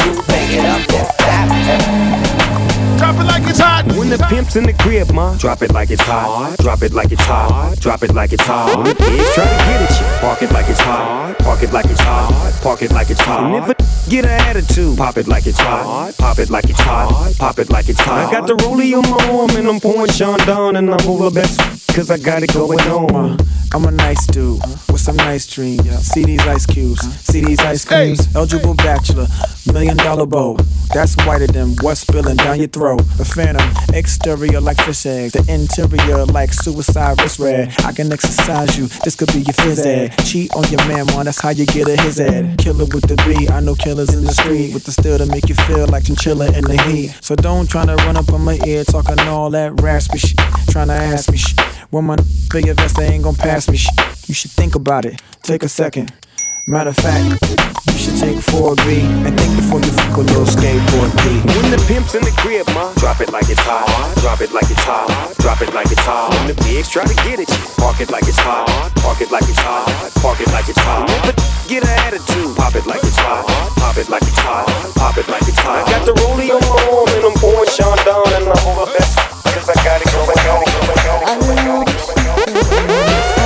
after 0.07 0.57
it 0.57 0.65
up, 0.65 0.87
then 0.87 1.05
stop 1.05 1.51
and 1.51 2.97
Drop 2.97 3.15
it 3.15 3.23
like 3.25 3.47
it's 3.47 3.59
hot. 3.59 3.85
When 3.97 4.09
the 4.09 4.17
pimp's 4.29 4.55
in 4.55 4.63
the 4.63 4.73
crib, 4.73 5.11
ma, 5.11 5.37
drop 5.37 5.61
it 5.61 5.71
like 5.71 5.91
it's 5.91 6.01
hot. 6.01 6.57
Drop 6.59 6.81
it 6.81 6.93
like 6.93 7.11
it's 7.11 7.21
hot. 7.21 7.77
Drop 7.79 8.03
it 8.03 8.13
like 8.13 8.33
it's 8.33 8.43
hot. 8.43 8.75
When 8.75 8.87
the 8.87 8.95
pigs 8.95 9.33
try 9.35 9.45
to 9.45 9.49
get 9.49 9.81
at 9.81 9.99
you, 9.99 10.19
park 10.19 10.41
it 10.41 10.51
like 10.51 10.69
it's 10.69 10.79
hot. 10.79 11.37
Park 11.39 11.63
it 11.63 11.73
like 11.73 11.85
it's 11.85 11.99
hot. 11.99 12.59
Park 12.61 12.81
it 12.81 12.91
like 12.91 13.09
it's 13.09 13.21
hot. 13.21 13.96
And 14.07 14.15
if 14.15 14.23
a 14.23 14.23
get 14.23 14.25
an 14.25 14.47
attitude, 14.47 14.97
pop 14.97 15.17
it 15.17 15.27
like 15.27 15.47
it's 15.47 15.59
hot. 15.59 16.15
Pop 16.17 16.39
it 16.39 16.49
like 16.49 16.69
it's 16.69 16.79
hot. 16.79 17.35
Pop 17.37 17.59
it 17.59 17.69
like 17.69 17.89
it's 17.89 17.99
hot. 17.99 18.27
I 18.27 18.31
got 18.31 18.47
the 18.47 18.53
rollie 18.53 18.93
on 18.93 19.09
my 19.09 19.39
arm 19.39 19.49
and 19.57 19.67
I'm 19.67 19.79
pouring 19.79 20.11
Chandon 20.11 20.75
and 20.75 20.89
I'm 20.93 21.09
over 21.09 21.31
best 21.31 21.59
cause 21.97 22.11
I 22.11 22.17
got 22.17 22.43
it 22.43 22.53
going 22.53 22.79
on. 22.81 23.37
I'm 23.73 23.85
a 23.85 23.91
nice 23.91 24.25
dude 24.27 24.61
with 24.89 25.01
some 25.01 25.17
nice 25.17 25.45
dreams. 25.47 25.89
See 26.07 26.23
these 26.23 26.41
ice 26.41 26.65
cubes, 26.65 27.01
see 27.25 27.41
these 27.41 27.59
ice 27.59 27.83
creams. 27.83 28.33
Eligible 28.35 28.75
bachelor, 28.75 29.27
million 29.73 29.97
dollar 29.97 30.25
bow. 30.25 30.57
That's 30.93 31.15
whiter 31.25 31.47
than 31.47 31.75
what's 31.81 32.01
spilling 32.01 32.37
down 32.37 32.59
your 32.59 32.69
throat. 32.69 32.99
The 33.17 33.25
phantom, 33.25 33.69
exterior 33.93 34.61
like 34.61 34.79
fish 34.81 35.05
eggs, 35.05 35.33
the 35.33 35.45
interior 35.51 36.25
like 36.25 36.53
suicide 36.53 37.19
wrist 37.21 37.39
red. 37.39 37.75
I 37.83 37.91
can 37.91 38.11
exercise 38.11 38.77
you, 38.77 38.87
this 39.03 39.15
could 39.15 39.33
be 39.33 39.39
your 39.39 39.53
phys 39.53 39.85
ed. 39.85 40.17
Cheat 40.25 40.53
on 40.55 40.63
your 40.69 40.87
man, 40.87 41.05
man, 41.07 41.25
that's 41.25 41.41
how 41.41 41.49
you 41.49 41.65
get 41.65 41.89
a 41.89 42.01
his 42.01 42.19
ed. 42.19 42.57
Killer 42.57 42.85
with 42.85 43.07
the 43.07 43.15
B, 43.27 43.49
I 43.49 43.59
know 43.59 43.75
killers 43.97 44.13
in 44.13 44.23
the 44.25 44.31
street 44.31 44.73
with 44.75 44.83
the 44.83 44.91
steel 44.91 45.17
to 45.17 45.25
make 45.25 45.49
you 45.49 45.55
feel 45.55 45.87
like 45.87 46.05
chinchilla 46.05 46.45
in 46.55 46.63
the 46.63 46.79
heat. 46.83 47.17
So 47.21 47.35
don't 47.35 47.67
try 47.67 47.83
to 47.83 47.95
run 47.95 48.15
up 48.15 48.31
on 48.31 48.41
my 48.41 48.59
ear 48.63 48.83
talking 48.83 49.19
all 49.21 49.49
that 49.51 49.81
raspy 49.81 50.19
shit, 50.19 50.37
trying 50.69 50.89
to 50.89 50.93
ask 50.93 51.31
me 51.31 51.37
shit. 51.37 51.59
When 51.89 52.05
my 52.05 52.17
your 52.53 52.75
vest, 52.75 52.95
they 52.97 53.07
ain't 53.07 53.23
gon' 53.23 53.33
pass 53.33 53.67
me 53.67 53.77
shit. 53.77 53.97
You 54.27 54.35
should 54.35 54.51
think 54.51 54.75
about 54.75 55.05
it, 55.05 55.19
take 55.41 55.63
a 55.63 55.69
second. 55.69 56.13
Matter 56.69 56.89
of 56.89 56.97
fact, 56.99 57.23
you 57.23 57.95
should 57.95 58.19
take 58.19 58.35
4B 58.43 58.99
and 59.23 59.31
think 59.39 59.55
before 59.55 59.79
you 59.79 59.87
fuck 59.87 60.19
a 60.19 60.19
little 60.19 60.43
skateboard 60.43 61.15
B. 61.23 61.39
When 61.55 61.71
the 61.71 61.79
pimp's 61.87 62.11
in 62.13 62.19
the 62.27 62.35
crib, 62.35 62.67
ma, 62.75 62.91
drop 62.99 63.21
it 63.23 63.31
like 63.31 63.47
it's 63.47 63.63
hot. 63.63 63.87
Drop 64.19 64.41
it 64.41 64.51
like 64.51 64.67
it's 64.67 64.83
hot. 64.83 65.07
Drop 65.39 65.61
it 65.61 65.71
like 65.73 65.87
it's 65.87 66.03
hot. 66.03 66.35
When 66.35 66.51
the 66.51 66.59
pigs 66.67 66.91
try 66.91 67.07
to 67.07 67.15
get 67.23 67.39
it, 67.39 67.47
park 67.79 68.01
it 68.03 68.11
like 68.11 68.27
it's 68.27 68.35
hot. 68.43 68.67
Park 68.99 69.21
it 69.21 69.31
like 69.31 69.47
it's 69.47 69.63
hot. 69.63 69.87
Park 70.19 70.43
it 70.43 70.51
like 70.51 70.67
it's 70.67 70.83
hot. 70.83 71.07
A 71.23 71.31
get 71.71 71.87
an 71.87 71.95
attitude, 72.03 72.51
pop 72.59 72.75
it 72.75 72.85
like 72.85 72.99
it's 72.99 73.15
hot. 73.15 73.47
Pop 73.79 73.95
it 73.95 74.09
like 74.11 74.27
it's 74.27 74.43
hot. 74.43 74.67
Pop 74.99 75.15
it 75.15 75.27
like 75.31 75.47
it's 75.47 75.63
hot. 75.63 75.87
I 75.87 75.91
got 75.95 76.03
the 76.03 76.19
rollie 76.19 76.51
on 76.51 76.59
my 76.67 76.83
arm 76.91 77.07
and 77.15 77.31
I'm 77.31 77.35
pouring 77.39 77.71
Chandon 77.71 78.43
and 78.43 78.51
I'm 78.51 78.59
over 78.67 78.91
best 78.91 79.15
cause 79.55 79.71
I 79.71 79.75
got 79.87 80.03
it 80.03 80.11
going, 80.11 80.35
going, 80.35 80.67
going, 80.67 80.99
going, 80.99 81.31
going, 81.31 81.63
going. 81.63 81.87
Can't 82.75 83.36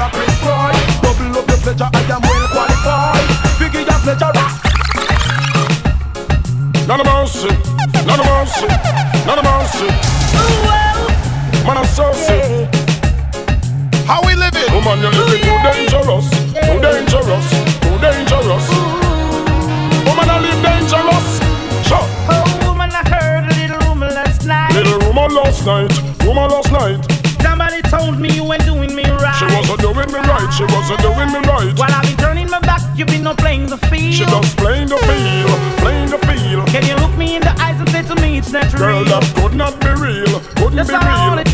that 0.00 0.12
the 0.16 0.24
cabra. 0.40 0.72
Double 1.04 1.36
up 1.36 1.44
your 1.44 1.60
pleasure, 1.60 1.90
I 1.92 2.00
am 2.08 2.20
well 2.24 2.46
qualified. 2.48 3.28
Figure 3.60 3.84
your 3.84 4.00
pleasure. 4.00 4.32
None 6.88 7.00
of 7.00 7.06
mercy, 7.06 7.52
none 8.08 8.20
of 8.20 8.26
mercy, 8.32 8.68
none 9.28 9.38
of 9.38 9.44
mercy. 9.44 9.88
Man, 11.66 11.76
I'm 11.76 11.86
so 11.92 12.12
sick. 12.16 12.72
How 14.08 14.24
we 14.24 14.34
living? 14.34 14.72
Woman, 14.72 14.98
you're 15.04 15.12
living 15.12 15.44
too 15.44 15.58
dangerous, 15.68 16.26
too 16.32 16.78
dangerous, 16.80 17.46
too 17.84 17.96
dangerous. 18.00 18.66
Woman, 20.08 20.28
I 20.32 20.36
live 20.40 20.60
dangerous. 20.64 21.28
Sure. 21.86 22.06
Oh, 22.32 22.42
woman, 22.66 22.90
I 22.90 23.04
heard 23.12 23.44
a 23.44 23.54
little 23.60 23.78
rumor 23.86 24.08
last 24.08 24.46
night. 24.46 24.72
Little 24.72 24.98
woman 25.06 25.30
last 25.36 25.66
night, 25.66 25.92
woman 26.24 26.48
last 26.50 26.69
she 30.52 30.64
wasn't 30.64 31.00
doing 31.00 31.30
me 31.32 31.40
right. 31.46 31.72
While 31.78 31.92
I've 31.92 32.02
been 32.02 32.16
turning 32.16 32.50
my 32.50 32.60
back, 32.60 32.82
you've 32.96 33.08
been 33.08 33.22
no 33.22 33.34
playing 33.34 33.66
the 33.66 33.78
field. 33.88 34.14
She 34.14 34.24
just 34.24 34.56
playing 34.56 34.88
the 34.88 34.98
field, 34.98 35.58
playing 35.78 36.10
the 36.10 36.18
field. 36.26 36.66
Can 36.68 36.84
you 36.86 36.96
look 36.96 37.16
me 37.16 37.36
in 37.36 37.42
the 37.42 37.54
eyes 37.60 37.78
and 37.80 37.88
say 37.90 38.02
to 38.02 38.14
me 38.20 38.38
it's 38.38 38.52
not 38.52 38.74
Girl, 38.76 39.04
that 39.04 39.24
could 39.36 39.54
not 39.54 39.78
be 39.80 39.90
real, 39.94 40.40
couldn't 40.56 40.76
That's 40.76 40.90
be 40.90 40.96
real. 40.96 41.49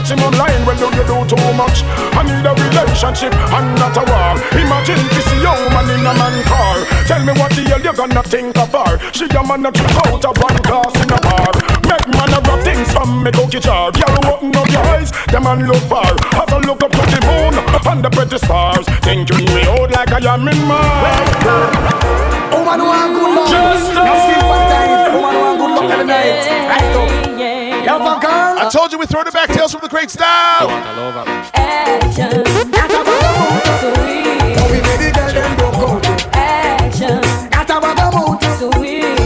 Maximum 0.00 0.32
line 0.40 0.64
when 0.64 0.76
don't 0.78 0.94
you 0.96 1.04
do 1.04 1.18
too 1.28 1.52
much. 1.54 1.84
I 2.16 2.22
need 2.24 2.46
a 2.46 2.52
relationship 2.56 3.34
and 3.52 3.68
not 3.76 3.96
a 4.00 4.04
war. 4.08 4.34
Imagine 4.56 5.02
this 5.12 5.28
woman 5.44 5.86
in 5.92 6.06
a 6.06 6.12
man 6.16 6.36
car. 6.48 6.76
Tell 7.04 7.22
me 7.22 7.32
what 7.36 7.52
the 7.52 7.62
hell 7.68 7.82
you 7.84 7.92
gonna 7.92 8.22
think 8.22 8.56
of 8.56 8.72
her? 8.72 8.98
She 9.12 9.26
a 9.28 9.42
man 9.44 9.66
a 9.66 9.70
trick 9.70 9.96
out 10.08 10.24
of 10.24 10.36
one 10.40 10.60
glass 10.64 10.94
in 10.96 11.10
a 11.12 11.20
bar. 11.20 11.52
Make 11.84 12.08
man 12.16 12.32
a 12.32 12.40
rub 12.48 12.60
things 12.64 12.88
from 12.92 13.22
me 13.22 13.30
cookie 13.30 13.60
jar. 13.60 13.92
Girl, 13.92 14.14
open 14.32 14.56
up 14.56 14.68
your 14.72 14.84
eyes, 14.94 15.12
the 15.28 15.40
man 15.40 15.68
look 15.68 15.84
far. 15.84 16.10
Have 16.32 16.52
a 16.56 16.58
look 16.64 16.82
up 16.82 16.92
to 16.92 17.04
the 17.12 17.20
moon 17.28 17.54
and 17.60 18.00
the 18.04 18.10
pretty 18.10 18.38
stars. 18.38 18.86
Thinking 19.04 19.46
me 19.52 19.62
out 19.68 19.90
like 19.92 20.12
I 20.12 20.34
am 20.34 20.48
in 20.48 20.60
Mars. 20.64 21.28
Woman 22.50 22.80
who 22.80 22.86
want 22.88 23.12
good 23.14 23.30
love. 23.36 23.50
Just 23.52 23.94
No 23.94 24.14
sympathize. 24.26 25.12
Woman 25.12 25.34
who 25.34 25.40
want 25.44 25.58
good 25.60 25.72
love 25.76 25.90
every 25.90 26.06
night. 26.06 26.40
Right 26.72 26.96
up. 26.96 27.39
Yo, 27.90 27.98
fuck 27.98 28.22
girl. 28.22 28.30
I 28.30 28.70
told 28.70 28.92
you 28.92 28.98
we 28.98 29.06
throw 29.06 29.24
the 29.24 29.32
back 29.32 29.48
tails 29.48 29.72
from 29.72 29.80
the 29.80 29.88
great 29.88 30.10
style. 30.10 30.68
Now 30.68 30.76
we 34.70 34.78
made 34.78 35.00
the 35.02 35.10
girl 35.10 35.32
them 35.34 35.56
broke 35.58 35.74
out. 35.74 36.02
Got 37.50 37.66
a 37.66 37.80
bag 37.82 37.98
of 37.98 38.14
mouth. 38.14 38.38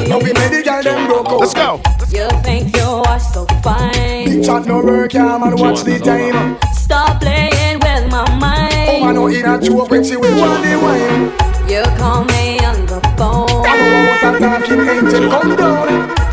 Now 0.08 0.16
we 0.16 0.32
made 0.32 0.48
the 0.48 0.62
girl 0.64 0.82
them 0.82 1.06
broke 1.06 1.28
out. 1.28 1.40
Let's 1.40 1.52
go. 1.52 1.82
You 2.08 2.26
think 2.40 2.74
you 2.74 2.88
are 3.04 3.20
so 3.20 3.44
fine. 3.62 4.24
Big 4.24 4.42
chat 4.42 4.64
no 4.64 4.80
work, 4.80 5.12
yeah, 5.12 5.36
man. 5.36 5.56
Watch 5.56 5.82
the 5.82 5.98
time. 5.98 6.56
Stop 6.72 7.20
playing 7.20 7.80
with 7.80 8.10
my 8.10 8.24
mind. 8.38 8.88
Oh, 8.88 8.98
man, 9.04 9.14
no 9.16 9.26
in 9.26 9.44
a 9.44 9.60
joke 9.60 9.90
when 9.90 10.02
she 10.02 10.16
will 10.16 10.40
want 10.40 10.64
the 10.64 10.78
wine. 10.80 11.32
You 11.68 11.82
call 11.98 12.24
me 12.24 12.64
on 12.64 12.86
the 12.86 13.00
phone. 13.18 13.44
What 13.44 14.24
a 14.24 14.38
talking 14.40 14.88
angel, 14.88 15.28
come 15.28 15.54
down. 15.54 16.23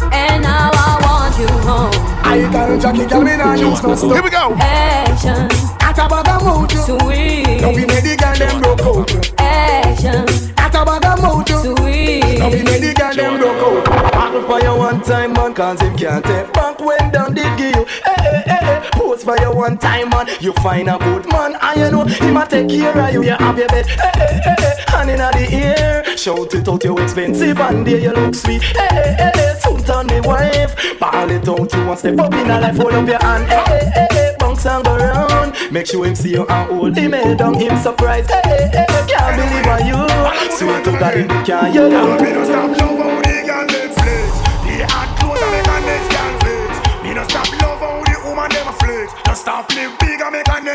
Home. 2.46 2.56
I 2.56 2.80
Jackie, 2.80 3.06
girl, 3.06 3.22
me 3.22 3.38
nah 3.38 3.54
use 3.54 3.84
no 3.84 3.96
stuff. 3.96 4.12
Here 4.14 4.24
we 4.24 4.30
go. 4.30 4.54
Action, 4.60 5.48
Got 5.80 5.98
a 5.98 6.08
bag 6.10 6.28
of 6.30 6.44
mouth. 6.44 6.72
sweet. 6.72 7.62
Now 7.62 7.70
we 7.70 7.86
made 7.86 8.04
the 8.04 8.16
girl 8.18 8.36
them 8.36 8.62
broke 8.62 8.82
out. 8.82 9.40
Action, 9.40 10.26
Got 10.56 10.76
a 10.76 10.86
bag 10.86 11.06
of 11.06 11.22
mouth. 11.22 11.50
sweet. 11.50 12.40
Now 12.40 12.50
we 12.50 12.64
made 12.64 12.82
the 12.82 12.94
girl 12.94 13.14
them 13.14 13.40
broke 13.40 13.86
out. 13.88 14.14
Handle 14.14 14.44
for 14.44 14.60
you 14.62 14.76
one 14.78 15.02
time, 15.02 15.34
man, 15.34 15.54
cause 15.54 15.82
him 15.82 15.96
can't 15.98 16.24
take 16.26 16.52
back 16.54 16.80
when 16.80 17.12
down 17.12 17.34
did 17.34 17.58
give 17.58 17.76
you. 17.76 17.82
Eh, 17.82 17.86
eh, 18.08 18.12
eh, 18.12 18.16
hey, 18.16 18.42
hey, 18.42 18.44
hey, 18.48 18.66
hey. 18.82 18.90
Pose 18.94 19.24
for 19.24 19.38
you 19.40 19.52
one 19.52 19.78
time, 19.78 20.10
man. 20.10 20.28
You 20.40 20.54
find 20.54 20.90
a 20.90 20.98
good 20.98 21.28
man, 21.32 21.56
and 21.62 21.80
you 21.80 21.92
know 21.92 22.06
him 22.06 22.38
a 22.38 22.48
take 22.48 22.70
care 22.70 22.98
of 22.98 23.14
you. 23.14 23.24
You 23.24 23.32
have 23.32 23.58
your 23.58 23.68
bed. 23.68 23.86
Hey, 23.86 24.12
hey, 24.16 24.40
hey, 24.44 24.56
hey. 24.60 24.74
Hand 24.88 25.10
in 25.10 25.18
the 25.18 25.50
ear. 25.56 26.18
Shout 26.18 26.54
it 26.54 26.68
out, 26.68 26.84
you 26.84 26.98
expensive, 27.00 27.60
and 27.60 27.86
there 27.86 28.00
you 28.00 28.12
look 28.12 28.36
sweet. 28.36 28.62
Hey, 28.62 28.88
hey, 28.92 29.16
hey, 29.18 29.32
hey. 29.36 29.71
Soon 29.82 30.08
turn 30.08 30.08
me 30.08 30.28
wife. 30.28 31.00
Ball 31.00 31.30
it 31.32 31.48
out, 31.48 31.74
you 31.74 31.86
want 31.86 32.00
step 32.00 32.20
up 32.20 32.34
in 32.34 32.50
a 32.50 32.60
life, 32.60 32.78
hold 32.78 32.94
up 32.94 33.08
your 33.08 33.20
hand. 33.20 33.48
Hey, 33.48 33.64
hey, 33.66 33.92
hey, 33.94 34.08
hey. 34.12 34.36
Bounce 34.40 34.66
and 34.66 34.84
go 34.84 34.98
round. 34.98 35.56
Make 35.72 35.88
sure 35.88 36.06
him 36.06 36.16
see 36.16 36.32
you 36.32 36.46
and 36.46 36.70
hold 36.70 36.98
him 36.98 37.14
head 37.14 37.38
down, 37.38 37.56
him 37.56 37.78
surprised. 37.78 38.30
Hey, 38.30 38.42
hey, 38.44 38.70
hey. 38.72 38.86
Can't 39.08 39.36
believe 39.38 39.68
on 39.68 39.86
you. 39.88 40.52
Swear 40.52 40.84
to 40.84 40.92
God, 40.92 41.14
him 41.16 41.28
can't 41.46 41.74
you. 41.74 41.90
Me 41.90 41.90
no 41.90 42.44
stop 42.44 42.70
love 42.78 42.98
how 42.98 43.22
the 43.22 43.44
girl 43.48 43.68
them 43.68 43.92
flex. 43.98 44.30
The 44.66 44.86
hot 44.90 45.10
clothes 45.20 45.42
and 45.42 45.68
a 45.68 45.78
next 45.88 46.10
girl 46.14 46.34
flex. 46.42 47.04
Me 47.04 47.14
no 47.14 47.24
stop 47.24 47.50
love 47.62 47.80
how 47.80 48.04
the 48.04 48.28
woman 48.28 48.50
them 48.52 48.74
flex. 48.74 49.14
Just 49.26 49.42
stop 49.42 49.70
live 49.74 50.01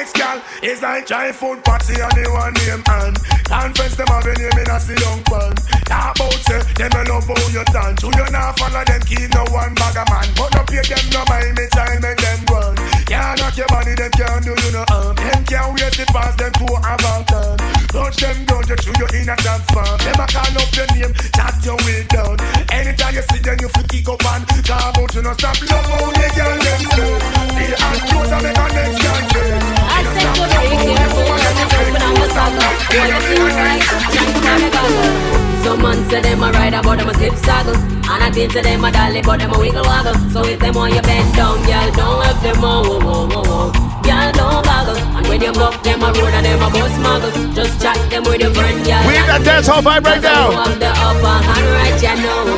next 0.06 0.18
girl. 0.18 0.42
It's 0.62 0.82
like 0.82 1.06
giant 1.06 1.36
food 1.36 1.64
party 1.64 1.94
and 2.00 2.12
the 2.12 2.30
one 2.30 2.54
name 2.54 2.82
and 2.86 3.16
conference 3.44 3.96
them 3.96 4.06
have 4.06 4.26
a 4.26 4.34
name 4.34 4.58
in 4.58 4.70
a 4.70 4.78
see 4.78 4.94
young 5.02 5.22
man. 5.30 5.54
Talk 5.86 6.16
about 6.16 6.38
say 6.46 6.62
them 6.78 6.92
a 6.94 7.02
love 7.10 7.26
how 7.26 7.48
you 7.50 7.64
dance. 7.74 8.02
Who 8.02 8.08
you 8.14 8.26
not 8.30 8.58
follow 8.58 8.84
them 8.84 9.02
keep 9.02 9.34
no 9.34 9.44
one 9.50 9.74
bag 9.74 9.96
of 9.96 10.06
man. 10.08 10.28
But 10.36 10.54
no 10.54 10.62
pay 10.64 10.82
them 10.86 11.06
no 11.10 11.22
mind 11.28 11.58
me 11.58 11.66
child 11.74 12.02
make 12.02 12.18
them 12.18 12.40
run. 12.50 12.76
Can't 13.06 13.40
knock 13.40 13.56
your 13.56 13.66
body 13.66 13.94
them 13.94 14.10
can't 14.12 14.44
do 14.44 14.54
you 14.54 14.72
no 14.72 14.84
harm. 14.88 15.16
Them 15.16 15.44
can't 15.44 15.74
wait 15.74 15.98
it 15.98 16.08
past 16.08 16.38
them 16.38 16.52
to 16.52 16.66
a 16.70 17.24
turn. 17.26 17.65
Touch 17.96 18.20
them 18.20 18.44
down, 18.44 18.60
you 18.68 18.76
through 18.76 18.92
you 19.00 19.08
in 19.16 19.28
a 19.32 19.36
dance 19.40 19.64
farm. 19.72 19.96
Them 20.04 20.20
a 20.20 20.26
call 20.28 20.52
up 20.52 20.68
your 20.76 20.84
name, 20.92 21.16
chat 21.32 21.56
your 21.64 21.80
way 21.88 22.04
down. 22.12 22.36
Anytime 22.68 23.14
you 23.16 23.24
see 23.32 23.40
them, 23.40 23.56
you 23.56 23.72
feel 23.72 23.88
kick 23.88 24.08
up 24.12 24.20
and 24.20 24.44
talk 24.68 24.92
about 24.92 25.14
you 25.16 25.22
no 25.24 25.32
stop 25.32 25.56
love 25.64 25.88
how 25.88 26.12
they 26.12 26.28
girl 26.36 26.60
them 26.60 26.80
say. 26.92 27.16
The 27.56 27.72
hot 27.80 28.00
clothes 28.04 28.32
and 28.36 28.42
make 28.44 28.60
a 28.60 28.66
next 28.76 29.00
girl 29.00 29.20
say. 29.32 29.48
I 29.80 30.00
said 30.12 30.28
good 30.36 30.52
be 30.60 30.76
careful 30.76 31.24
when 31.24 31.40
you 31.40 31.66
open 31.72 32.02
on 32.04 32.14
the 32.20 32.28
saga. 32.36 32.68
You 32.92 33.16
feel 33.32 33.48
right, 33.64 33.80
try 34.12 34.28
to 34.28 34.44
make 34.44 35.64
Some 35.64 35.80
man 35.80 35.98
say 36.12 36.20
them 36.20 36.42
a 36.44 36.52
ride 36.52 36.76
about 36.76 36.98
them 37.00 37.08
a 37.08 37.14
slip 37.16 37.34
saddle 37.40 37.80
And 37.80 38.20
I 38.22 38.30
think 38.30 38.52
to 38.52 38.60
them 38.60 38.84
a 38.84 38.92
dolly 38.92 39.22
but 39.22 39.40
them 39.40 39.52
a 39.52 39.58
wiggle 39.58 39.82
waggle 39.88 40.14
So 40.36 40.44
if 40.44 40.60
them 40.60 40.74
want 40.74 40.92
you 40.92 41.00
bend 41.00 41.34
down, 41.34 41.64
girl 41.64 41.90
don't 41.96 42.24
have 42.28 42.40
them 42.44 42.60
a 42.60 42.72
whoa 42.84 43.00
whoa 43.00 43.24
whoa 43.24 43.42
whoa 43.42 43.96
Girl 44.06 44.30
don't 44.32 44.64
goggle 44.64 44.96
And 45.16 45.26
when 45.26 45.40
you 45.40 45.52
buck 45.52 45.82
them 45.82 46.02
a 46.02 46.12
road 46.12 46.32
and 46.38 46.46
them 46.46 46.62
a 46.62 46.70
bus 46.70 46.94
muggle 47.02 47.54
Just 47.54 47.75
them 48.16 48.24
with 48.32 48.40
your 48.40 48.52
friend, 48.54 48.80
girl 48.84 49.04
We 49.04 49.12
in 49.16 49.26
that 49.28 49.44
dance 49.44 49.68
hall 49.68 49.82
vibe 49.84 50.04
right 50.04 50.22
now. 50.22 50.64
Have 50.64 50.80
the 50.80 50.88
upper 50.88 51.36
hand 51.44 51.68
right, 51.76 52.00
you 52.00 52.16
know 52.24 52.48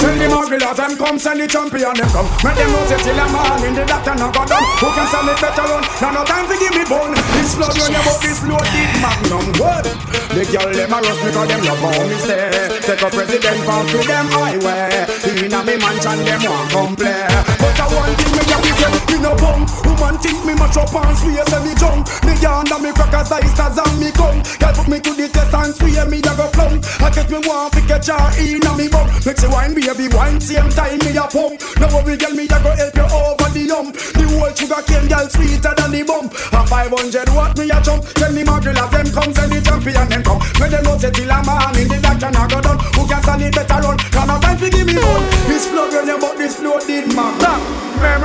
Send 0.00 0.18
the 0.18 0.26
Margulas, 0.32 0.76
them 0.76 0.96
come, 0.96 1.18
send 1.18 1.40
the 1.40 1.46
champion, 1.46 1.92
them 1.94 2.08
come. 2.10 2.26
Make 2.42 2.56
them 2.56 2.72
know 2.72 2.82
say 2.88 2.98
till 3.04 3.20
a 3.20 3.26
man 3.28 3.60
in 3.68 3.74
the 3.76 3.84
doctor 3.84 4.14
no 4.16 4.32
go 4.32 4.42
down. 4.48 4.64
Who 4.80 4.88
can 4.96 5.06
sell 5.12 5.28
it 5.28 5.38
better 5.38 5.66
run? 5.68 5.84
Now 6.00 6.10
no 6.16 6.22
time 6.24 6.46
to 6.48 6.56
give 6.56 6.74
me 6.74 6.84
bone. 6.88 7.14
This 7.36 7.54
flood 7.54 7.76
run 7.76 7.92
about 7.92 8.18
this 8.22 8.40
loaded 8.42 8.90
magnum 9.02 9.46
wood. 9.60 9.86
The 10.32 10.42
girl 10.48 10.70
them 10.72 10.94
a 10.96 10.98
rush 11.04 11.20
because 11.20 11.48
them 11.52 11.60
love 11.68 11.82
how 11.84 12.02
me 12.08 12.16
say. 12.24 12.48
Take 12.82 13.04
a 13.04 13.08
president 13.12 13.60
pass 13.68 13.84
to 13.92 13.98
them 14.08 14.26
highway. 14.32 15.04
In 15.36 15.52
a 15.52 15.60
me 15.60 15.74
mansion 15.76 16.18
them 16.24 16.42
want 16.48 16.66
come 16.72 16.94
play. 16.96 17.28
But 17.60 17.76
I 17.76 17.86
one 17.92 18.14
thing 18.16 18.31
me 18.42 18.52
have 18.52 18.62
to 18.62 18.72
say, 18.74 18.90
me 19.14 19.22
no 19.22 19.32
bum. 19.36 19.62
Woman 19.86 20.18
think 20.18 20.40
me 20.44 20.54
match 20.54 20.76
up 20.76 20.94
and 20.94 21.16
swear 21.18 21.44
say 21.46 21.60
me 21.62 21.72
jump. 21.78 22.06
Me 22.26 22.34
yonder 22.42 22.78
me 22.78 22.90
crackers 22.92 23.30
ice 23.32 23.60
as 23.60 23.78
and 23.78 23.94
me 24.00 24.10
come. 24.12 24.42
Girl 24.58 24.72
put 24.74 24.88
me 24.88 24.98
to 25.00 25.12
the 25.14 25.26
test 25.30 25.54
and 25.54 25.74
swear 25.74 26.06
me 26.08 26.20
da 26.20 26.34
go 26.34 26.46
flum. 26.50 26.82
I 27.02 27.10
catch 27.10 27.30
me 27.30 27.38
want 27.46 27.72
to 27.74 27.80
catch 27.86 28.08
her 28.10 28.18
in 28.42 28.64
a 28.66 28.70
me 28.76 28.88
bum. 28.88 29.06
Make 29.24 29.38
she 29.38 29.46
wine 29.46 29.74
baby 29.74 30.08
wine 30.10 30.40
same 30.40 30.70
time 30.70 30.98
me 31.04 31.14
a 31.14 31.26
pump. 31.30 31.60
Now 31.78 31.90
worry 31.94 32.16
girl 32.16 32.34
me 32.34 32.44
a 32.50 32.58
go 32.58 32.70
help 32.74 32.96
you 32.96 33.08
over 33.08 33.48
the 33.54 33.64
hump. 33.70 33.94
The 33.94 34.24
whole 34.26 34.52
sugar 34.54 34.82
cane 34.86 35.08
girl 35.08 35.26
sweeter 35.28 35.74
than 35.76 35.90
the 35.92 36.02
bump. 36.02 36.32
A 36.52 36.60
500 36.66 37.28
watt 37.36 37.54
me 37.58 37.70
a 37.70 37.78
jump. 37.82 38.02
Tell 38.18 38.32
me 38.32 38.42
my 38.42 38.58
girl 38.58 38.78
as 38.78 38.90
them 38.90 39.08
come 39.12 39.32
send 39.34 39.52
the 39.52 39.60
champion 39.62 40.08
them 40.08 40.22
come. 40.22 40.40
When 40.58 40.70
them 40.70 40.82
know 40.84 40.98
say 40.98 41.10
till 41.10 41.30
a 41.30 41.38
man 41.44 41.76
in 41.78 41.88
the 41.88 41.98
doctor 42.02 42.30
not 42.30 42.50
go 42.50 42.58
done. 42.60 42.80
Who 42.98 43.06
can 43.06 43.22
stand 43.22 43.42
it 43.42 43.54
better 43.54 43.78
run? 43.80 43.96
Can 44.10 44.26
no 44.26 44.36
time 44.40 44.58
to 44.58 44.68
give 44.70 44.86
me 44.86 44.96
one. 44.98 45.24
This 45.46 45.68
flood 45.68 45.92
when 45.92 46.06
you 46.08 46.18
but 46.18 46.34
this 46.36 46.56
flood 46.56 46.82
did 46.86 47.14
man. 47.14 47.38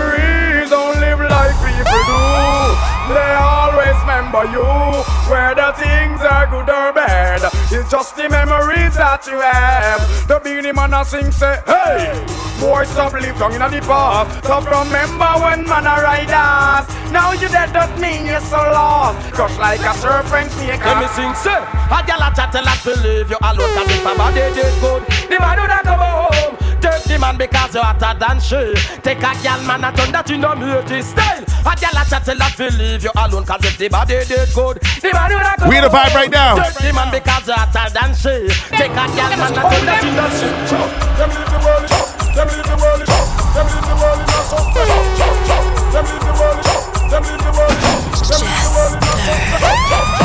Memories 0.08 0.70
don't 0.70 1.00
live 1.00 1.20
like 1.20 1.56
people 1.60 2.02
do. 2.08 3.14
They 3.14 3.34
always 3.40 3.98
remember 4.02 4.44
you, 4.52 4.64
whether 5.28 5.72
things 5.76 6.22
are 6.22 6.48
good 6.48 6.70
or 6.70 6.94
bad. 6.94 7.42
It's 7.72 7.90
just 7.92 8.16
the 8.16 8.30
memories 8.30 8.96
that 8.96 9.26
you 9.28 9.40
have. 9.40 10.00
The 10.28 10.40
Beenie 10.40 10.72
Man 10.72 10.94
a 10.94 11.04
sing 11.04 11.32
say, 11.32 11.60
hey, 11.66 12.14
boy 12.60 12.84
stop 12.86 13.14
live 13.14 13.40
long 13.40 13.54
in 13.54 13.60
the 13.60 13.82
past. 13.84 14.44
Stop 14.44 14.64
remember 14.66 15.32
when 15.44 15.64
man 15.68 15.88
a 15.88 15.96
ride 16.04 16.32
us. 16.32 16.88
Now 17.12 17.32
you 17.34 17.48
dead 17.48 17.74
don't 17.74 18.00
mean 18.00 18.26
you're 18.26 18.42
so 18.42 18.58
lost. 18.58 19.32
Crush 19.34 19.58
like 19.58 19.82
a 19.82 19.94
serpent 19.94 20.52
snake. 20.52 20.84
Let 20.84 21.00
me 21.00 21.08
sing, 21.16 21.34
say 21.36 21.60
A 21.92 22.04
gal 22.06 22.24
a 22.24 22.32
chat 22.36 22.56
a 22.56 22.62
lot 22.62 22.80
to 22.84 22.96
leave 23.02 23.30
you 23.30 23.38
alone 23.42 23.72
Cause 23.76 23.92
if 23.92 24.06
a 24.06 24.16
body 24.16 24.44
did 24.56 24.76
good 24.82 25.04
The 25.32 25.40
man 25.40 25.60
would 25.60 25.68
not 25.72 25.84
come 25.84 26.00
home 26.00 26.67
Take 26.88 27.04
the 27.04 27.20
man 27.20 27.36
because 27.38 27.76
you 27.76 27.82
hotter 27.82 28.16
than 28.16 28.40
she. 28.40 28.72
Take 29.04 29.20
a 29.20 29.36
gal 29.44 29.60
man 29.68 29.84
a 29.84 29.92
turn 29.92 30.12
that 30.16 30.30
you 30.30 30.38
know 30.38 30.56
me 30.56 30.72
his 30.88 31.12
style. 31.12 31.44
A 31.68 31.76
gal 31.76 32.00
a 32.00 32.04
chat 32.08 32.28
a 32.32 32.34
lot 32.40 32.56
to 32.56 32.72
leave 32.80 33.04
you 33.04 33.12
alone 33.12 33.44
Cause 33.44 33.60
if 33.66 33.78
the 33.78 33.90
body 33.90 34.24
did 34.24 34.48
good 34.56 34.80
The 35.04 35.12
man 35.12 35.36
would 35.36 35.44
not 35.44 35.60
come 35.60 35.68
We 35.68 35.76
in 35.76 35.84
the 35.84 35.92
vibe 35.92 36.16
right 36.16 36.32
now. 36.32 36.56
Take 36.56 36.80
the 36.80 36.94
man 36.96 37.12
because 37.12 37.44
you 37.44 37.60
hotter 37.60 37.92
than 37.92 38.16
she. 38.16 38.48
Take 38.72 38.96
a 38.96 39.04
gal 39.12 39.36
man 39.36 39.52
a 39.52 39.68
turn 39.68 39.84
that 39.84 40.00
you 40.00 40.16
know 40.16 40.32
she 40.32 40.48
Them 41.20 41.28
leave 41.28 41.52
the 41.52 41.60
world, 41.60 41.92
them 41.92 42.48
leave 42.56 42.72
the 42.72 42.80
world, 42.80 43.04
them 43.04 43.68
leave 43.68 43.84
the 43.84 43.96
world 44.00 44.24
in 44.24 44.32
a 44.32 44.40
suspense. 44.48 45.20
Them 45.92 46.08
leave 46.08 46.24
the 46.24 46.32
world, 46.40 46.64
them 47.12 47.24
leave 47.28 47.44
the 47.44 47.52
world, 47.52 47.76
them 47.84 48.40
leave 48.48 49.52
the 49.52 50.00
world 50.00 50.17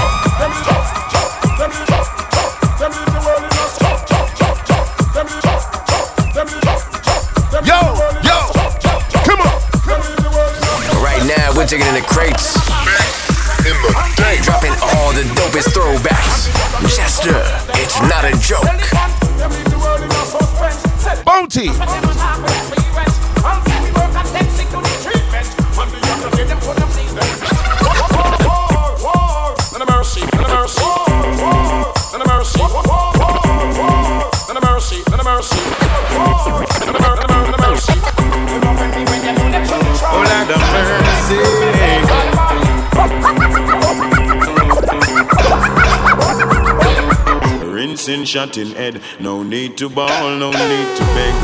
shot 48.32 48.56
in 48.56 48.68
head. 48.68 48.98
No 49.20 49.42
need 49.42 49.76
to 49.76 49.90
ball, 49.90 50.30
no 50.38 50.50
need 50.50 50.96
to 50.96 51.04
beg. 51.12 51.34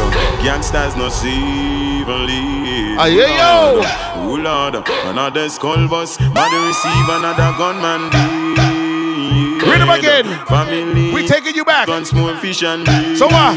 Gangsters 0.43 0.97
no 0.97 1.09
even 1.23 2.27
lead. 2.27 2.97
Aye, 2.99 3.13
aye, 3.25 3.37
yo. 3.41 3.83
Oh 4.25 4.39
Lord, 4.41 4.89
another 5.05 5.51
skull 5.51 5.87
bus. 5.87 6.19
Mother 6.19 6.61
receive 6.67 7.09
another 7.11 7.53
gunman 7.59 8.09
deed. 8.09 9.69
Read 9.69 9.83
'em 9.83 9.91
again. 9.91 10.25
Family. 10.47 11.13
We 11.13 11.27
taking 11.29 11.55
you 11.55 11.67
back. 11.67 11.89
Guns, 11.89 12.15
more 12.15 12.35
fish 12.37 12.63
and 12.63 12.89
So 13.19 13.27
what? 13.27 13.55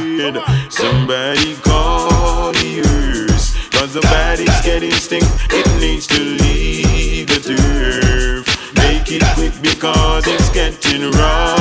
Somebody 0.70 1.56
call 1.64 2.52
the 2.52 2.82
earth. 2.82 3.72
Cause 3.72 3.94
the 3.94 4.02
body's 4.02 4.60
getting 4.62 4.92
stink. 4.92 5.24
It 5.52 5.68
needs 5.80 6.06
to 6.08 6.20
leave 6.20 7.28
the 7.28 7.40
turf. 7.50 8.44
Make 8.76 9.10
it 9.10 9.24
quick 9.36 9.54
because 9.62 10.28
it's 10.28 10.50
getting 10.50 11.04
world. 11.12 11.61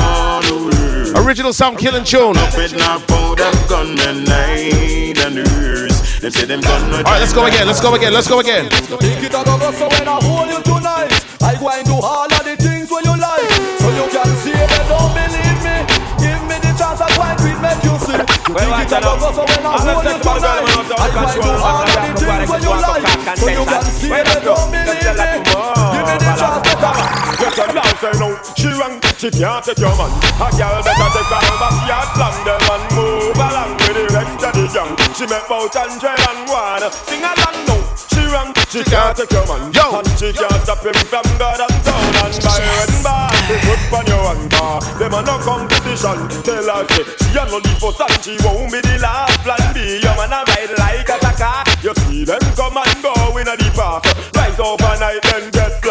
Original 1.15 1.53
sound 1.53 1.77
killing 1.77 2.03
tune. 2.03 2.37
Up 2.37 2.55
with 2.55 2.73
now 2.75 2.99
powder 2.99 3.51
gunmen 3.67 4.23
night 4.23 5.17
and 5.19 5.35
nurse. 5.35 6.19
They 6.19 6.29
say 6.29 6.45
them 6.45 6.61
gun 6.61 6.89
no 6.91 6.97
All 6.97 7.03
right, 7.03 7.19
let's 7.19 7.33
go 7.33 7.45
again. 7.45 7.67
Let's 7.67 7.81
go 7.81 7.95
again. 7.95 8.13
Let's 8.13 8.27
go 8.27 8.39
again. 8.39 8.69
Think 8.69 9.23
it 9.23 9.33
a 9.33 9.43
go 9.43 9.57
go 9.57 9.71
so 9.71 9.87
when 9.89 10.07
I 10.07 10.19
hold 10.21 10.49
you 10.49 10.61
tonight 10.61 11.11
I 11.41 11.57
go 11.59 11.69
and 11.69 11.85
do 11.85 11.97
all 11.97 12.29
of 12.31 12.43
the 12.45 12.55
things 12.55 12.91
when 12.91 13.03
you 13.03 13.15
like 13.17 13.49
So 13.81 13.89
you 13.91 14.05
can 14.07 14.29
see 14.45 14.53
they 14.53 14.83
don't 14.87 15.11
believe 15.17 15.59
me 15.65 15.77
Give 16.21 16.41
me 16.45 16.55
the 16.61 16.71
chance 16.77 17.01
I 17.01 17.09
go 17.17 17.25
and 17.25 17.37
treat 17.41 17.59
make 17.59 17.81
you 17.81 17.97
see 18.05 18.21
You 18.21 18.53
it 18.61 18.93
a 18.93 18.97
go 19.01 19.17
go 19.17 19.29
so 19.33 19.43
when 19.49 19.65
I 19.65 19.73
hold 19.81 20.05
you 20.05 20.17
tonight 20.21 20.69
I 20.93 21.07
go 21.11 21.21
and 21.25 21.41
do 21.41 21.51
all 21.57 21.81
of 21.81 21.89
the 21.91 22.13
things 22.21 22.47
when 22.53 22.61
you 22.61 22.75
like 22.77 23.05
So 23.41 23.47
you 23.49 23.65
can 23.65 23.83
see 23.89 24.13
they 24.13 24.39
don't 24.45 24.69
believe 24.69 25.15
me 25.17 25.29
Give 25.41 26.05
me 26.05 26.15
the 26.21 26.31
chance 26.37 26.61
to 26.61 26.73
come 26.77 27.21
Yes, 27.41 27.57
I'm 27.57 27.73
now 27.73 27.89
say. 27.97 28.13
She 28.53 28.69
rang, 28.77 29.01
she 29.21 29.29
can't 29.29 29.61
take 29.61 29.77
your 29.77 29.93
man. 30.01 30.09
A 30.41 30.49
girl 30.57 30.81
better 30.81 31.09
take 31.13 31.29
her 31.29 31.41
over 31.53 31.69
the 31.69 31.81
yard 31.85 32.09
slam 32.17 32.35
them 32.41 32.57
and 32.73 32.85
move 32.97 33.37
along 33.37 33.77
with 33.77 33.93
the 33.93 34.05
rest 34.17 34.41
of 34.41 34.53
the 34.57 34.65
young. 34.73 34.97
She 35.13 35.29
make 35.29 35.45
bout 35.45 35.69
hundred 35.77 36.17
and 36.25 36.41
one. 36.49 36.89
Sing 37.05 37.21
along 37.21 37.59
now. 37.69 37.81
She 38.09 38.25
rang, 38.33 38.49
she 38.73 38.81
can't 38.81 39.13
take 39.13 39.29
your 39.29 39.45
man. 39.45 39.69
Yo, 39.77 40.01
and 40.01 40.09
she 40.17 40.33
can't 40.33 40.57
stop 40.65 40.81
him 40.81 40.97
from 41.05 41.27
God 41.37 41.61
and 41.61 41.77
town 41.85 42.17
and 42.17 42.33
by 42.41 42.57
and 42.65 42.97
bar. 43.05 43.29
They 43.45 43.61
put 43.61 43.93
on 43.93 44.05
your 44.09 44.25
hand 44.25 44.49
bar. 44.57 44.81
Them 44.97 45.13
a 45.13 45.21
no 45.21 45.37
competition. 45.45 46.17
Tell 46.41 46.65
her 46.65 46.81
say 46.89 47.05
she 47.05 47.37
a 47.37 47.45
no 47.45 47.61
leave 47.61 47.77
for 47.77 47.93
and 47.93 48.17
she 48.25 48.41
won't 48.41 48.73
be 48.73 48.81
the 48.81 48.97
last 49.05 49.37
plan 49.45 49.61
B. 49.77 50.01
Your 50.01 50.17
man 50.17 50.33
a 50.33 50.41
ride 50.49 50.73
like 50.81 51.13
a 51.13 51.19
car. 51.37 51.61
You 51.85 51.93
see 52.09 52.25
them 52.25 52.41
come 52.57 52.73
and 52.73 52.97
go 53.05 53.13
in 53.37 53.45
a 53.45 53.53
deep 53.53 53.77
path. 53.77 54.01
Rise 54.33 54.57
overnight 54.57 55.21
then 55.29 55.53
get 55.53 55.77
flop 55.85 55.90